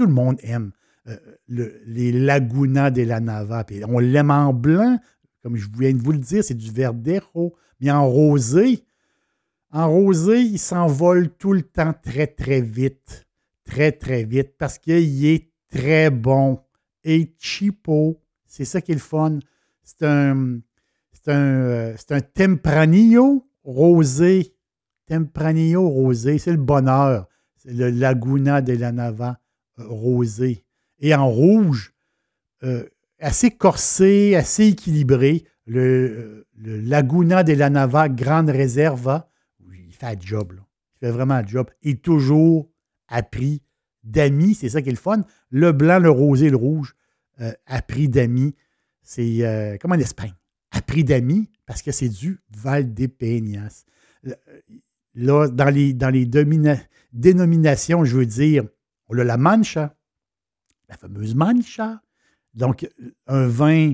tout 0.00 0.06
le 0.06 0.14
monde 0.14 0.38
aime 0.42 0.72
euh, 1.10 1.68
les 1.86 2.12
Laguna 2.12 2.90
de 2.90 3.02
la 3.02 3.20
Nava. 3.20 3.64
on 3.88 3.98
l'aime 3.98 4.30
en 4.30 4.52
blanc, 4.52 4.98
comme 5.42 5.56
je 5.56 5.66
viens 5.78 5.92
de 5.92 6.02
vous 6.02 6.12
le 6.12 6.18
dire, 6.18 6.44
c'est 6.44 6.54
du 6.54 6.70
verdero. 6.70 7.54
Mais 7.80 7.90
en 7.90 8.06
rosé, 8.08 8.84
en 9.72 9.90
rosé, 9.90 10.40
il 10.40 10.58
s'envole 10.58 11.30
tout 11.30 11.52
le 11.52 11.62
temps 11.62 11.94
très, 12.02 12.26
très 12.26 12.60
vite. 12.60 13.26
Très, 13.64 13.92
très 13.92 14.24
vite 14.24 14.56
parce 14.58 14.78
qu'il 14.78 15.24
est 15.24 15.50
très 15.70 16.10
bon 16.10 16.60
et 17.04 17.34
cheapo. 17.38 18.20
C'est 18.46 18.64
ça 18.64 18.80
qui 18.80 18.92
est 18.92 18.96
le 18.96 19.00
fun. 19.00 19.38
C'est 19.82 20.04
un, 20.04 20.58
c'est 21.12 21.30
un, 21.30 21.40
euh, 21.40 21.94
c'est 21.96 22.12
un 22.12 22.20
Tempranillo 22.20 23.48
rosé. 23.62 24.54
Tempranillo 25.06 25.88
rosé, 25.88 26.38
c'est 26.38 26.50
le 26.50 26.56
bonheur. 26.56 27.28
C'est 27.56 27.72
le 27.72 27.90
Laguna 27.90 28.60
de 28.60 28.72
la 28.72 28.92
Nava 28.92 29.40
rosé. 29.76 30.64
Et 31.00 31.14
en 31.14 31.28
rouge, 31.28 31.94
euh, 32.62 32.84
assez 33.18 33.50
corsé, 33.50 34.36
assez 34.36 34.66
équilibré, 34.66 35.44
le, 35.66 36.46
Laguna 36.62 37.42
de 37.42 37.54
la 37.54 37.70
Nava 37.70 38.08
Grande 38.08 38.50
Reserva, 38.50 39.30
il 39.72 39.94
fait 39.94 40.06
un 40.06 40.20
job. 40.20 40.52
Il 40.96 41.06
fait 41.06 41.10
vraiment 41.10 41.34
un 41.34 41.46
job. 41.46 41.70
Et 41.82 41.96
toujours 41.96 42.68
à 43.08 43.22
prix 43.22 43.62
d'amis, 44.04 44.54
c'est 44.54 44.68
ça 44.68 44.82
qui 44.82 44.90
est 44.90 44.92
le 44.92 44.98
fun. 44.98 45.24
Le 45.48 45.72
blanc, 45.72 45.98
le 45.98 46.10
rosé, 46.10 46.50
le 46.50 46.56
rouge, 46.56 46.94
euh, 47.40 47.52
à 47.66 47.80
prix 47.80 48.08
d'amis. 48.08 48.54
C'est 49.02 49.38
euh, 49.40 49.78
comme 49.78 49.92
en 49.92 49.96
Espagne. 49.96 50.34
À 50.70 50.82
prix 50.82 51.02
d'amis, 51.02 51.48
parce 51.66 51.82
que 51.82 51.92
c'est 51.92 52.08
du 52.08 52.40
Val 52.50 52.92
de 52.92 53.06
Peñas. 53.06 53.84
Là, 55.14 55.48
dans 55.48 55.70
les, 55.70 55.92
dans 55.94 56.10
les 56.10 56.26
dénominations, 57.12 58.04
je 58.04 58.16
veux 58.16 58.26
dire, 58.26 58.64
on 59.08 59.18
a 59.18 59.24
la 59.24 59.36
Mancha, 59.36 59.96
la 60.90 60.96
fameuse 60.96 61.34
Mancha. 61.34 62.02
Donc, 62.52 62.86
un 63.26 63.46
vin 63.46 63.92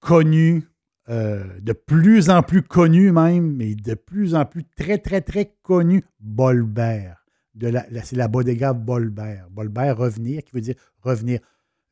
connu, 0.00 0.64
euh, 1.08 1.60
de 1.60 1.72
plus 1.72 2.30
en 2.30 2.42
plus 2.42 2.62
connu 2.62 3.12
même, 3.12 3.54
mais 3.56 3.74
de 3.74 3.94
plus 3.94 4.34
en 4.34 4.46
plus 4.46 4.64
très, 4.64 4.98
très, 4.98 5.20
très 5.20 5.54
connu, 5.62 6.02
Bolbert. 6.18 7.24
c'est 7.60 8.16
la 8.16 8.28
bodega 8.28 8.72
Bolbert. 8.72 9.48
Bolbert, 9.50 9.98
revenir, 9.98 10.42
qui 10.42 10.52
veut 10.52 10.62
dire 10.62 10.76
revenir. 11.02 11.40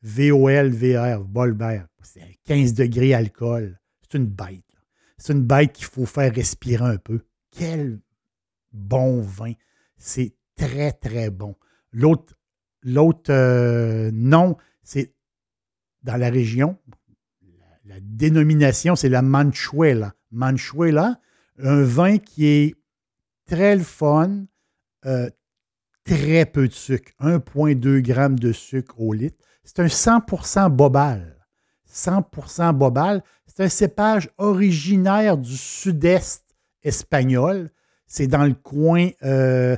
V-O-L-V-R, 0.01 1.23
Bolbert. 1.23 1.87
C'est 2.01 2.21
15 2.43 2.73
degrés 2.73 3.13
alcool. 3.13 3.79
C'est 4.01 4.17
une 4.17 4.27
bête. 4.27 4.63
C'est 5.17 5.33
une 5.33 5.43
bête 5.43 5.73
qu'il 5.73 5.85
faut 5.85 6.05
faire 6.05 6.33
respirer 6.33 6.85
un 6.85 6.97
peu. 6.97 7.21
Quel 7.51 7.99
bon 8.71 9.21
vin. 9.21 9.53
C'est 9.97 10.35
très, 10.55 10.91
très 10.91 11.29
bon. 11.29 11.55
L'autre, 11.91 12.34
l'autre 12.85 13.31
euh, 13.33 14.11
nom, 14.13 14.55
c'est 14.83 15.13
dans 16.03 16.15
la 16.15 16.29
région. 16.29 16.77
La, 17.85 17.99
dénomination, 17.99 18.95
c'est 18.95 19.09
la 19.09 19.21
Manchuela. 19.21 20.13
Manchuela, 20.31 21.19
un 21.59 21.83
vin 21.83 22.17
qui 22.17 22.45
est 22.45 22.75
très 23.47 23.75
le 23.75 23.83
fun, 23.83 24.45
euh, 25.05 25.29
très 26.03 26.45
peu 26.45 26.67
de 26.67 26.73
sucre, 26.73 27.11
1,2 27.19 28.05
g 28.05 28.13
de 28.39 28.51
sucre 28.51 28.99
au 29.01 29.13
litre. 29.13 29.37
C'est 29.63 29.79
un 29.79 29.87
100% 29.87 30.69
bobal. 30.69 31.35
100% 31.91 32.73
bobal. 32.73 33.23
C'est 33.47 33.63
un 33.63 33.69
cépage 33.69 34.29
originaire 34.37 35.37
du 35.37 35.55
sud-est 35.55 36.43
espagnol. 36.83 37.71
C'est 38.05 38.27
dans 38.27 38.43
le 38.43 38.53
coin. 38.53 39.09
euh, 39.23 39.77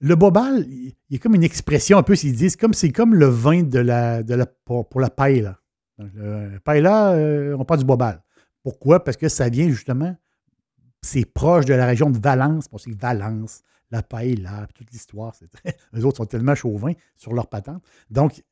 le 0.00 0.14
bobal, 0.14 0.64
il 0.68 0.94
y 1.10 1.16
a 1.16 1.18
comme 1.18 1.34
une 1.34 1.44
expression 1.44 1.98
un 1.98 2.02
peu, 2.02 2.14
s'ils 2.14 2.36
disent, 2.36 2.56
comme 2.56 2.74
c'est 2.74 2.90
comme 2.90 3.14
le 3.14 3.26
vin 3.26 3.62
de 3.62 3.78
la, 3.78 4.22
de 4.22 4.34
la, 4.34 4.46
pour, 4.46 4.88
pour 4.88 5.00
la 5.00 5.10
le 5.18 5.54
euh, 6.00 7.56
on 7.58 7.64
parle 7.64 7.80
du 7.80 7.86
bobal. 7.86 8.22
Pourquoi? 8.62 9.02
Parce 9.02 9.16
que 9.16 9.28
ça 9.28 9.48
vient 9.48 9.68
justement, 9.68 10.16
c'est 11.02 11.24
proche 11.24 11.64
de 11.64 11.74
la 11.74 11.86
région 11.86 12.10
de 12.10 12.18
Valence. 12.18 12.68
Pour 12.68 12.80
c'est 12.80 12.94
Valence, 12.94 13.62
la 13.90 14.02
paella, 14.02 14.68
toute 14.74 14.90
l'histoire. 14.92 15.34
c'est 15.34 15.48
Eux 15.96 16.04
autres 16.04 16.18
sont 16.18 16.26
tellement 16.26 16.54
chauvins 16.54 16.92
sur 17.16 17.32
leur 17.32 17.48
patente. 17.48 17.82
Donc, 18.10 18.42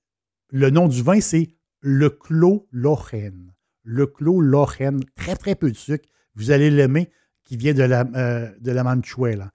le 0.51 0.71
nom 0.71 0.89
du 0.89 1.03
vin, 1.03 1.21
c'est 1.21 1.49
le 1.81 2.11
Clos 2.11 2.67
Lorraine. 2.73 3.53
Le 3.85 4.07
Clos 4.07 4.41
Lorraine, 4.41 5.01
très 5.15 5.37
très 5.37 5.55
peu 5.55 5.71
de 5.71 5.77
sucre. 5.77 6.09
Vous 6.35 6.51
allez 6.51 6.71
l'aimer, 6.71 7.11
qui 7.45 7.57
vient 7.57 7.75
de 7.75 7.83
la, 7.83 8.05
euh, 8.17 8.51
de 8.61 8.73
la. 8.73 9.53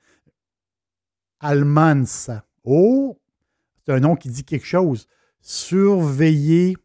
Almansa. 1.42 2.46
Oh, 2.64 3.20
c'est 3.86 3.92
un 3.92 4.00
nom 4.00 4.16
qui 4.16 4.30
dit 4.30 4.44
quelque 4.44 4.66
chose. 4.66 5.08
Surveiller. 5.42 6.78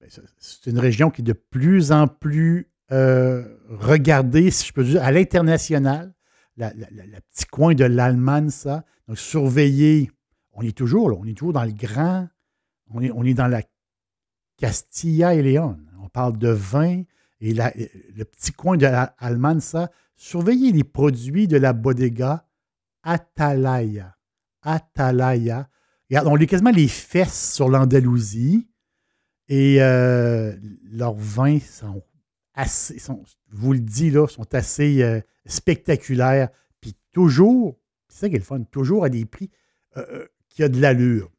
Ben, 0.00 0.08
c'est- 0.38 0.70
une 0.70 0.78
région 0.78 1.10
qui 1.10 1.20
est 1.20 1.24
de 1.24 1.32
plus 1.32 1.92
en 1.92 2.08
plus 2.08 2.68
euh, 2.90 3.44
regardée, 3.68 4.50
si 4.50 4.66
je 4.66 4.72
peux 4.72 4.84
dire, 4.84 5.02
à 5.02 5.12
l'international. 5.12 6.12
La 6.56 6.70
petit 6.70 7.46
coin 7.50 7.74
de 7.74 7.84
l'Almansa. 7.84 8.84
Donc, 9.08 9.18
surveiller. 9.18 10.10
On 10.52 10.62
est 10.62 10.76
toujours 10.76 11.08
là, 11.10 11.16
on 11.18 11.24
est 11.26 11.32
toujours 11.36 11.54
dans 11.54 11.64
le 11.64 11.72
grand. 11.72 12.28
On 12.90 13.24
est, 13.24 13.34
dans 13.34 13.46
la 13.46 13.62
Castilla 14.58 15.34
et 15.34 15.42
Léon. 15.42 15.78
On 16.02 16.08
parle 16.08 16.36
de 16.36 16.48
vin 16.50 17.02
et 17.40 17.54
le 17.54 18.24
petit 18.24 18.52
coin 18.52 18.76
de 18.76 18.86
l'Almansa. 18.86 19.90
Surveillez 20.16 20.72
les 20.72 20.84
produits 20.84 21.48
de 21.48 21.56
la 21.56 21.72
bodega 21.72 22.46
Atalaya. 23.02 24.16
Atalaya. 24.62 25.68
Regarde, 26.08 26.28
on 26.28 26.34
lit 26.34 26.46
quasiment 26.46 26.70
les 26.70 26.88
fesses 26.88 27.54
sur 27.54 27.68
l'Andalousie. 27.68 28.68
Et 29.48 29.82
euh, 29.82 30.54
leurs 30.90 31.14
vins 31.14 31.58
sont 31.58 32.02
assez, 32.54 32.98
je 32.98 33.12
vous 33.50 33.72
le 33.72 33.80
dis 33.80 34.10
là, 34.10 34.26
sont 34.26 34.54
assez 34.54 35.02
euh, 35.02 35.20
spectaculaires. 35.46 36.48
Puis 36.80 36.94
toujours, 37.12 37.78
c'est 38.08 38.20
ça 38.20 38.28
qui 38.28 38.36
est 38.36 38.38
le 38.38 38.44
fun, 38.44 38.62
toujours 38.62 39.04
à 39.04 39.08
des 39.08 39.24
prix 39.24 39.50
euh, 39.96 40.26
qui 40.48 40.62
a 40.62 40.68
de 40.68 40.80
l'allure. 40.80 41.30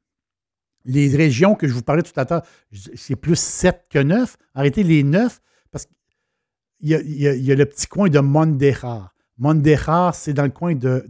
Les 0.85 1.15
régions 1.15 1.55
que 1.55 1.67
je 1.67 1.73
vous 1.73 1.81
parlais 1.81 2.03
tout 2.03 2.19
à 2.19 2.25
l'heure, 2.25 2.43
c'est 2.71 3.15
plus 3.15 3.39
7 3.39 3.85
que 3.89 3.99
9. 3.99 4.37
Arrêtez 4.53 4.83
les 4.83 5.03
9 5.03 5.41
parce 5.71 5.85
qu'il 5.85 5.95
y 6.81 6.89
y 6.89 7.51
a 7.51 7.55
le 7.55 7.65
petit 7.65 7.87
coin 7.87 8.09
de 8.09 8.19
Mondejar. 8.19 9.12
Mondejar, 9.37 10.13
c'est 10.15 10.33
dans 10.33 10.43
le 10.43 10.49
coin 10.49 10.75
de, 10.75 11.05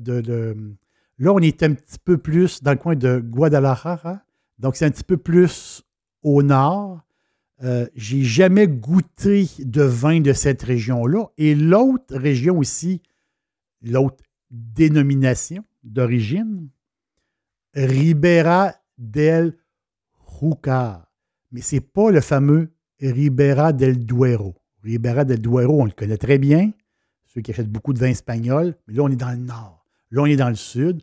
Là, 1.19 1.31
on 1.31 1.39
est 1.39 1.61
un 1.63 1.73
petit 1.73 1.99
peu 2.03 2.17
plus 2.17 2.63
dans 2.63 2.71
le 2.71 2.77
coin 2.77 2.95
de 2.95 3.19
Guadalajara. 3.19 4.23
Donc, 4.57 4.75
c'est 4.75 4.85
un 4.85 4.91
petit 4.91 5.03
peu 5.03 5.17
plus 5.17 5.83
au 6.23 6.41
nord. 6.41 7.01
Euh, 7.63 7.87
J'ai 7.95 8.23
jamais 8.23 8.67
goûté 8.67 9.47
de 9.59 9.83
vin 9.83 10.21
de 10.21 10.33
cette 10.33 10.63
région-là. 10.63 11.27
Et 11.37 11.53
l'autre 11.53 12.15
région 12.17 12.57
aussi, 12.57 13.01
l'autre 13.81 14.23
dénomination 14.49 15.63
d'origine, 15.83 16.69
Ribera 17.75 18.73
del 18.97 19.57
Júcar. 20.39 21.07
Mais 21.51 21.61
ce 21.61 21.75
n'est 21.75 21.81
pas 21.81 22.11
le 22.11 22.21
fameux 22.21 22.71
Ribera 22.99 23.73
del 23.73 24.03
Duero. 24.05 24.55
Ribera 24.83 25.25
del 25.25 25.39
Duero, 25.39 25.81
on 25.81 25.85
le 25.85 25.91
connaît 25.91 26.17
très 26.17 26.37
bien, 26.37 26.71
ceux 27.33 27.41
qui 27.41 27.51
achètent 27.51 27.71
beaucoup 27.71 27.93
de 27.93 27.99
vin 27.99 28.09
espagnol, 28.09 28.75
mais 28.87 28.93
là, 28.93 29.03
on 29.03 29.09
est 29.09 29.15
dans 29.15 29.31
le 29.31 29.37
nord. 29.37 29.85
Là, 30.11 30.21
on 30.21 30.25
est 30.25 30.35
dans 30.35 30.49
le 30.49 30.55
sud. 30.55 31.01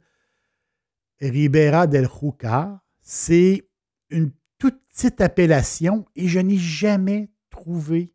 Ribera 1.21 1.87
del 1.87 2.09
Júcar, 2.09 2.81
c'est 3.03 3.69
une 4.09 4.31
toute 4.59 4.81
petite 4.89 5.21
appellation 5.21 6.07
et 6.17 6.29
je 6.29 6.39
n'ai 6.39 6.57
jamais 6.57 7.31
trouvé 7.51 8.15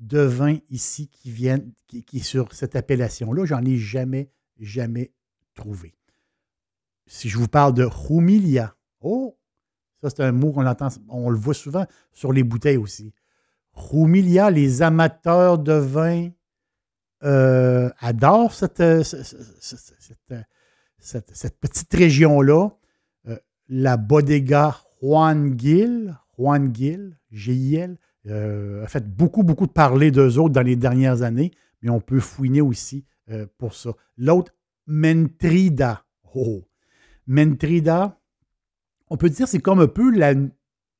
de 0.00 0.20
vin 0.20 0.58
ici 0.68 1.08
qui, 1.08 1.30
vienne, 1.30 1.72
qui, 1.86 2.04
est 2.12 2.22
sur 2.22 2.52
cette 2.52 2.76
appellation-là. 2.76 3.44
J'en 3.44 3.64
ai 3.64 3.76
jamais, 3.76 4.30
jamais 4.58 5.12
trouvé. 5.54 5.94
Si 7.06 7.28
je 7.28 7.38
vous 7.38 7.48
parle 7.48 7.74
de 7.74 7.88
Humilia, 8.10 8.74
oh, 9.00 9.38
ça 10.02 10.10
c'est 10.10 10.22
un 10.22 10.32
mot 10.32 10.52
qu'on 10.52 10.66
entend, 10.66 10.88
on 11.08 11.30
le 11.30 11.38
voit 11.38 11.54
souvent 11.54 11.86
sur 12.12 12.32
les 12.32 12.42
bouteilles 12.42 12.76
aussi. 12.76 13.14
Humilia, 13.92 14.50
les 14.50 14.82
amateurs 14.82 15.58
de 15.58 15.72
vin 15.72 16.30
euh, 17.24 17.90
adorent 18.00 18.52
cette, 18.54 18.80
euh, 18.80 19.02
euh, 19.02 20.42
cette- 20.98 21.34
cette 21.34 21.58
petite 21.60 21.92
région-là. 21.94 22.70
La 23.68 23.96
bodega 23.96 24.76
Juan 25.00 25.58
Gil, 25.58 26.14
Juan 26.38 26.74
Gil, 26.74 27.16
G-I-L, 27.30 27.96
a 28.28 28.86
fait 28.86 29.08
beaucoup, 29.08 29.42
beaucoup 29.42 29.66
de 29.66 29.72
parler 29.72 30.10
d'eux 30.10 30.38
autres 30.38 30.52
dans 30.52 30.62
les 30.62 30.76
dernières 30.76 31.22
années, 31.22 31.52
mais 31.80 31.90
on 31.90 32.00
peut 32.00 32.20
fouiner 32.20 32.60
aussi 32.60 33.04
pour 33.58 33.74
ça. 33.74 33.90
L'autre, 34.18 34.52
Mentrida. 34.86 36.04
Oh. 36.34 36.62
Mentrida, 37.26 38.18
on 39.08 39.16
peut 39.16 39.30
dire 39.30 39.48
c'est 39.48 39.60
comme 39.60 39.80
un 39.80 39.86
peu 39.86 40.10
la 40.10 40.34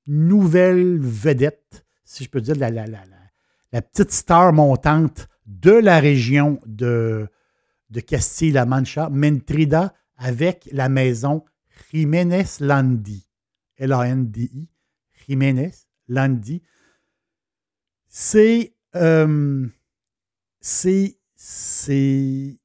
nouvelle 0.07 0.99
vedette, 0.99 1.85
si 2.05 2.25
je 2.25 2.31
peux 2.31 2.41
dire, 2.41 2.57
la, 2.57 2.71
la, 2.71 2.87
la- 2.87 2.99
la 3.73 3.83
petite 3.83 4.13
star 4.13 4.53
montante 4.53 5.29
de 5.47 5.73
la 5.73 6.01
région 6.01 6.61
de, 6.67 7.29
de 7.91 8.01
Castille-La 8.01 8.67
Mancha, 8.67 9.09
Mentrida, 9.11 9.95
avec 10.17 10.69
la 10.73 10.89
maison 10.89 11.45
Jiménez 11.91 12.45
Landi. 12.61 13.29
L-A-N-D-I. 13.77 14.69
Jiménez 15.27 15.73
Landi. 16.09 16.63
C'est. 18.09 18.75
euh, 18.95 19.67
c'est. 20.61 21.19
C'est 21.35 22.61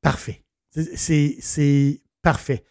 parfait. 0.00 0.42
C'est 0.70 2.00
parfait. 2.22 2.64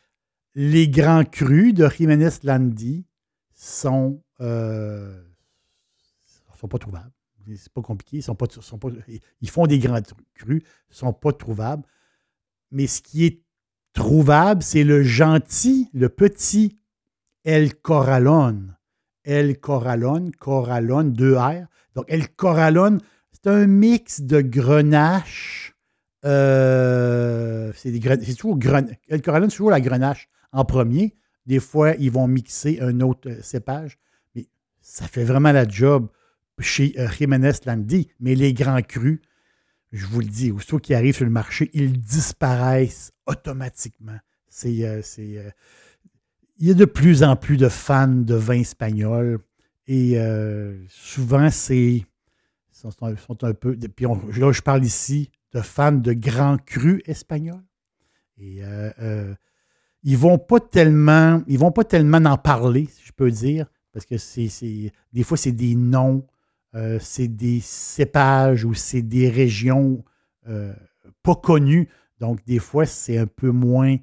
Les 0.55 0.89
grands 0.89 1.23
crus 1.23 1.73
de 1.75 1.87
Jiménez 1.87 2.29
Landi 2.43 3.05
sont, 3.53 4.23
euh, 4.41 5.21
sont 6.55 6.67
pas 6.67 6.79
trouvables. 6.79 7.11
C'est 7.57 7.71
pas 7.73 7.81
compliqué. 7.81 8.17
Ils, 8.17 8.23
sont 8.23 8.35
pas, 8.35 8.45
ils 9.41 9.49
font 9.49 9.65
des 9.67 9.79
grands 9.79 9.99
crus, 10.35 10.61
ne 10.89 10.93
sont 10.95 11.13
pas 11.13 11.31
trouvables. 11.33 11.83
Mais 12.71 12.87
ce 12.87 13.01
qui 13.01 13.25
est 13.25 13.41
trouvable, 13.93 14.61
c'est 14.63 14.83
le 14.83 15.03
gentil, 15.03 15.89
le 15.93 16.09
petit 16.09 16.77
El 17.43 17.75
Corralón. 17.75 18.75
El 19.23 19.59
Corralón, 19.59 20.31
Corralón, 20.31 21.11
2 21.13 21.35
R. 21.35 21.67
Donc, 21.95 22.05
El 22.07 22.29
Corralón, 22.35 22.99
c'est 23.31 23.47
un 23.47 23.65
mix 23.67 24.21
de 24.21 24.41
grenache. 24.41 25.73
euh, 26.25 27.71
c'est 27.75 28.35
toujours 28.35 28.57
gren- 28.57 28.95
El 29.07 29.21
Corralón, 29.21 29.49
c'est 29.49 29.57
toujours 29.57 29.71
la 29.71 29.81
grenache 29.81 30.29
en 30.51 30.65
premier. 30.65 31.15
Des 31.45 31.59
fois, 31.59 31.95
ils 31.95 32.11
vont 32.11 32.27
mixer 32.27 32.79
un 32.81 32.99
autre 33.01 33.29
euh, 33.29 33.41
cépage. 33.41 33.97
Mais 34.35 34.47
ça 34.81 35.07
fait 35.07 35.23
vraiment 35.23 35.51
la 35.51 35.67
job 35.67 36.07
chez 36.61 36.93
euh, 36.97 37.09
Jiménez 37.09 37.51
Landi. 37.65 38.07
Mais 38.19 38.35
les 38.35 38.53
grands 38.53 38.81
crus, 38.81 39.19
je 39.91 40.05
vous 40.05 40.19
le 40.19 40.27
dis, 40.27 40.51
aussitôt 40.51 40.79
qu'ils 40.79 40.95
arrivent 40.95 41.15
sur 41.15 41.25
le 41.25 41.31
marché, 41.31 41.69
ils 41.73 41.99
disparaissent 41.99 43.11
automatiquement. 43.25 44.17
C'est, 44.47 44.83
euh, 44.83 45.01
euh, 45.19 45.49
il 46.57 46.67
y 46.67 46.71
a 46.71 46.73
de 46.73 46.85
plus 46.85 47.23
en 47.23 47.35
plus 47.35 47.57
de 47.57 47.69
fans 47.69 48.07
de 48.07 48.35
vin 48.35 48.59
espagnol 48.59 49.39
et 49.87 50.19
souvent, 50.89 51.49
c'est 51.49 52.05
sont, 52.71 52.91
un 53.43 53.53
peu. 53.53 53.75
Puis 53.75 54.05
là, 54.39 54.51
je 54.51 54.61
parle 54.61 54.83
ici 54.85 55.31
de 55.51 55.61
fans 55.61 55.91
de 55.91 56.13
grands 56.13 56.57
crus 56.57 57.01
espagnols. 57.05 57.63
Et 58.37 58.61
ils 60.03 60.17
vont 60.17 60.37
pas 60.37 60.59
tellement, 60.59 61.41
ils 61.47 61.57
vont 61.59 61.71
pas 61.71 61.83
tellement 61.83 62.23
en 62.29 62.37
parler, 62.37 62.87
si 62.91 63.03
je 63.05 63.11
peux 63.11 63.31
dire, 63.31 63.65
parce 63.91 64.05
que 64.05 64.17
c'est- 64.17 64.91
des 65.11 65.23
fois 65.23 65.37
c'est 65.37 65.51
des 65.51 65.75
noms, 65.75 66.25
euh, 66.75 66.99
c'est 67.01 67.27
des 67.27 67.59
cépages 67.61 68.63
ou 68.63 68.73
c'est 68.73 69.01
des 69.01 69.29
régions 69.29 70.03
euh, 70.47 70.73
pas 71.23 71.35
connues. 71.35 71.89
Donc 72.19 72.45
des 72.45 72.59
fois 72.59 72.85
c'est 72.85 73.17
un 73.17 73.25
peu 73.25 73.49
moins 73.49 73.97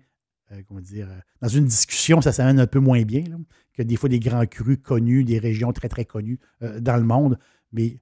euh, 0.52 0.62
comment 0.66 0.80
dire, 0.80 1.08
dans 1.40 1.48
une 1.48 1.64
discussion, 1.64 2.20
ça 2.20 2.32
s'amène 2.32 2.58
un 2.60 2.66
peu 2.66 2.78
moins 2.78 3.02
bien 3.02 3.24
que 3.72 3.82
des 3.82 3.96
fois 3.96 4.08
des 4.08 4.20
grands 4.20 4.46
crus 4.46 4.78
connus, 4.82 5.24
des 5.24 5.38
régions 5.38 5.72
très, 5.72 5.88
très 5.88 6.04
connues 6.04 6.38
dans 6.60 6.96
le 6.96 7.02
monde. 7.02 7.38
Mais 7.72 7.98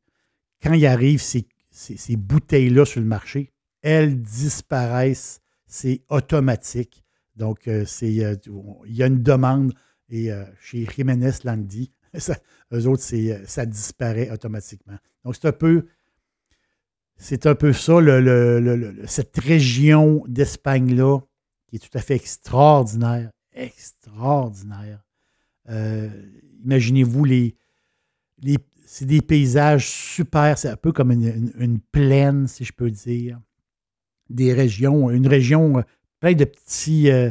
quand 0.62 0.72
il 0.72 0.86
arrive 0.86 1.20
ces, 1.20 1.48
ces, 1.70 2.16
bouteilles-là 2.16 2.84
sur 2.84 3.00
le 3.00 3.06
marché, 3.06 3.52
elles 3.82 4.20
disparaissent. 4.20 5.40
C'est 5.66 6.02
automatique. 6.10 7.02
Donc, 7.34 7.68
c'est, 7.86 8.12
il 8.12 8.36
y 8.86 9.02
a 9.02 9.06
une 9.06 9.22
demande. 9.22 9.74
Et 10.10 10.30
chez 10.60 10.86
Jiménez 10.86 11.32
Landi, 11.42 11.90
eux 12.72 12.86
autres, 12.86 13.02
ça 13.46 13.66
disparaît 13.66 14.30
automatiquement. 14.30 14.98
Donc, 15.24 15.34
c'est 15.34 15.46
un 15.46 15.52
peu 15.52 15.86
c'est 17.16 17.46
un 17.46 17.54
peu 17.54 17.72
ça, 17.72 18.00
cette 19.06 19.38
région 19.38 20.24
d'Espagne-là, 20.26 21.20
qui 21.68 21.76
est 21.76 21.78
tout 21.78 21.96
à 21.96 22.00
fait 22.00 22.16
extraordinaire. 22.16 23.30
Extraordinaire. 23.52 25.02
Euh, 25.68 26.10
imaginez-vous, 26.64 27.24
les, 27.24 27.56
c'est 28.86 29.06
des 29.06 29.22
paysages 29.22 29.88
super, 29.88 30.58
c'est 30.58 30.68
un 30.68 30.76
peu 30.76 30.92
comme 30.92 31.12
une, 31.12 31.80
plaine, 31.92 32.46
si 32.46 32.64
je 32.64 32.72
peux 32.72 32.90
dire. 32.90 33.40
Des 34.28 34.52
régions, 34.52 35.10
une 35.10 35.26
région 35.26 35.78
euh, 35.78 35.82
plein 36.20 36.34
de 36.34 36.44
petits. 36.44 37.10
Euh, 37.10 37.30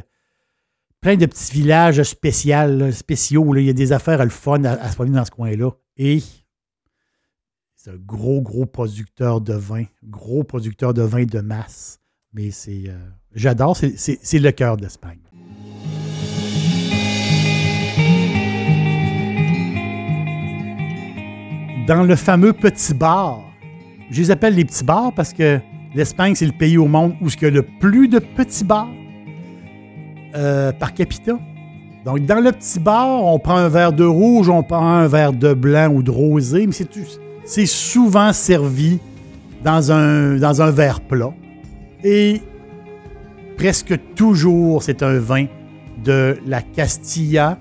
plein 1.04 1.18
de 1.18 1.26
petits 1.26 1.52
villages 1.52 2.02
spéciaux, 2.04 2.92
spéciaux. 2.92 3.56
Il 3.58 3.66
y 3.66 3.70
a 3.70 3.74
des 3.74 3.92
affaires 3.92 4.24
le 4.24 4.30
fun 4.30 4.64
à, 4.64 4.72
à 4.72 4.90
se 4.90 4.96
promener 4.96 5.18
dans 5.18 5.26
ce 5.26 5.32
coin-là. 5.32 5.70
Et 5.98 6.24
c'est 7.76 7.92
un 7.92 7.98
gros, 7.98 8.42
gros 8.42 8.66
producteur 8.66 9.42
de 9.42 9.54
vin, 9.54 9.84
gros 10.06 10.46
producteur 10.46 10.94
de 10.94 11.02
vin 11.02 11.26
de 11.26 11.42
masse. 11.42 12.00
Mais 12.34 12.52
c'est. 12.52 12.86
Euh, 12.88 12.98
j'adore, 13.36 13.76
c'est 13.76 14.40
le 14.40 14.52
cœur 14.52 14.78
d'Espagne. 14.78 15.20
Dans 21.86 22.04
le 22.04 22.16
fameux 22.16 22.54
petit 22.54 22.94
bar, 22.94 23.42
je 24.10 24.22
les 24.22 24.32
appelle 24.32 24.56
les 24.56 24.64
petits 24.64 24.86
bars 24.86 25.14
parce 25.14 25.34
que 25.34 25.60
l'Espagne, 25.94 26.34
c'est 26.34 26.46
le 26.46 26.58
pays 26.58 26.78
au 26.78 26.88
monde 26.88 27.14
où 27.20 27.28
il 27.28 27.42
y 27.42 27.46
a 27.46 27.50
le 27.50 27.64
plus 27.64 28.08
de 28.08 28.20
petits 28.20 28.64
bars 28.64 28.88
euh, 30.36 30.72
par 30.72 30.94
capita. 30.94 31.38
Donc, 32.06 32.26
dans 32.26 32.40
le 32.40 32.52
petit 32.52 32.80
bar, 32.80 33.24
on 33.24 33.40
prend 33.40 33.56
un 33.56 33.70
verre 33.70 33.94
de 33.94 34.04
rouge, 34.04 34.50
on 34.50 34.64
prend 34.64 34.86
un 34.86 35.08
verre 35.08 35.32
de 35.32 35.54
blanc 35.54 35.90
ou 35.94 36.04
de 36.04 36.12
rosé, 36.12 36.68
mais 36.68 36.74
c'est 37.46 37.66
souvent 37.66 38.34
servi 38.34 39.00
dans 39.64 39.92
un, 39.92 40.72
verre 40.72 41.02
plat. 41.02 41.34
Et 42.04 42.42
presque 43.58 43.98
toujours, 44.16 44.84
c'est 44.84 45.02
un 45.04 45.20
vin 45.20 45.46
de 46.04 46.38
la 46.46 46.62
Castilla 46.62 47.58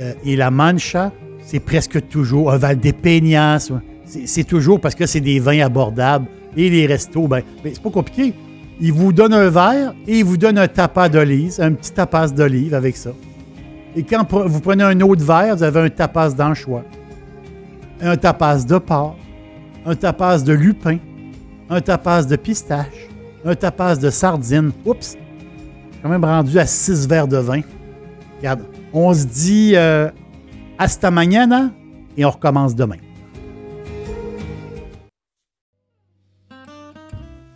euh, 0.00 0.12
et 0.24 0.36
la 0.36 0.50
Mancha. 0.50 1.12
C'est 1.42 1.60
presque 1.60 2.08
toujours 2.08 2.52
un 2.52 2.58
Val 2.58 2.78
de 2.78 2.92
Peñas. 2.92 3.72
C'est 4.04 4.44
toujours 4.44 4.80
parce 4.80 4.94
que 4.94 5.06
c'est 5.06 5.20
des 5.20 5.40
vins 5.40 5.60
abordables. 5.60 6.26
Et 6.56 6.70
les 6.70 6.86
restos, 6.86 7.26
ben, 7.26 7.42
ben, 7.64 7.72
c'est 7.74 7.82
pas 7.82 7.90
compliqué. 7.90 8.34
Ils 8.80 8.92
vous 8.92 9.12
donnent 9.12 9.34
un 9.34 9.50
verre 9.50 9.94
et 10.06 10.20
ils 10.20 10.24
vous 10.24 10.36
donnent 10.36 10.58
un 10.58 10.68
tapas 10.68 11.08
d'olive, 11.08 11.54
un 11.60 11.72
petit 11.72 11.92
tapas 11.92 12.28
d'olive 12.28 12.74
avec 12.74 12.96
ça. 12.96 13.10
Et 13.94 14.02
quand 14.02 14.24
vous 14.32 14.60
prenez 14.60 14.84
un 14.84 15.00
autre 15.00 15.24
verre, 15.24 15.56
vous 15.56 15.62
avez 15.62 15.80
un 15.80 15.90
tapas 15.90 16.30
d'anchois 16.30 16.84
un 18.02 18.16
tapas 18.16 18.64
de 18.64 18.78
porc, 18.78 19.16
un 19.84 19.94
tapas 19.94 20.38
de 20.38 20.52
lupin, 20.52 20.98
un 21.68 21.80
tapas 21.80 22.24
de 22.24 22.36
pistache, 22.36 23.08
un 23.44 23.54
tapas 23.54 23.96
de 23.96 24.10
sardine. 24.10 24.72
Oups! 24.84 25.16
quand 26.02 26.08
même 26.08 26.24
rendu 26.24 26.58
à 26.58 26.64
six 26.64 27.06
verres 27.06 27.28
de 27.28 27.36
vin. 27.36 27.60
Regarde, 28.38 28.62
on 28.94 29.12
se 29.12 29.26
dit 29.26 29.72
euh, 29.74 30.08
hasta 30.78 31.10
mañana 31.10 31.70
et 32.16 32.24
on 32.24 32.30
recommence 32.30 32.74
demain. 32.74 32.96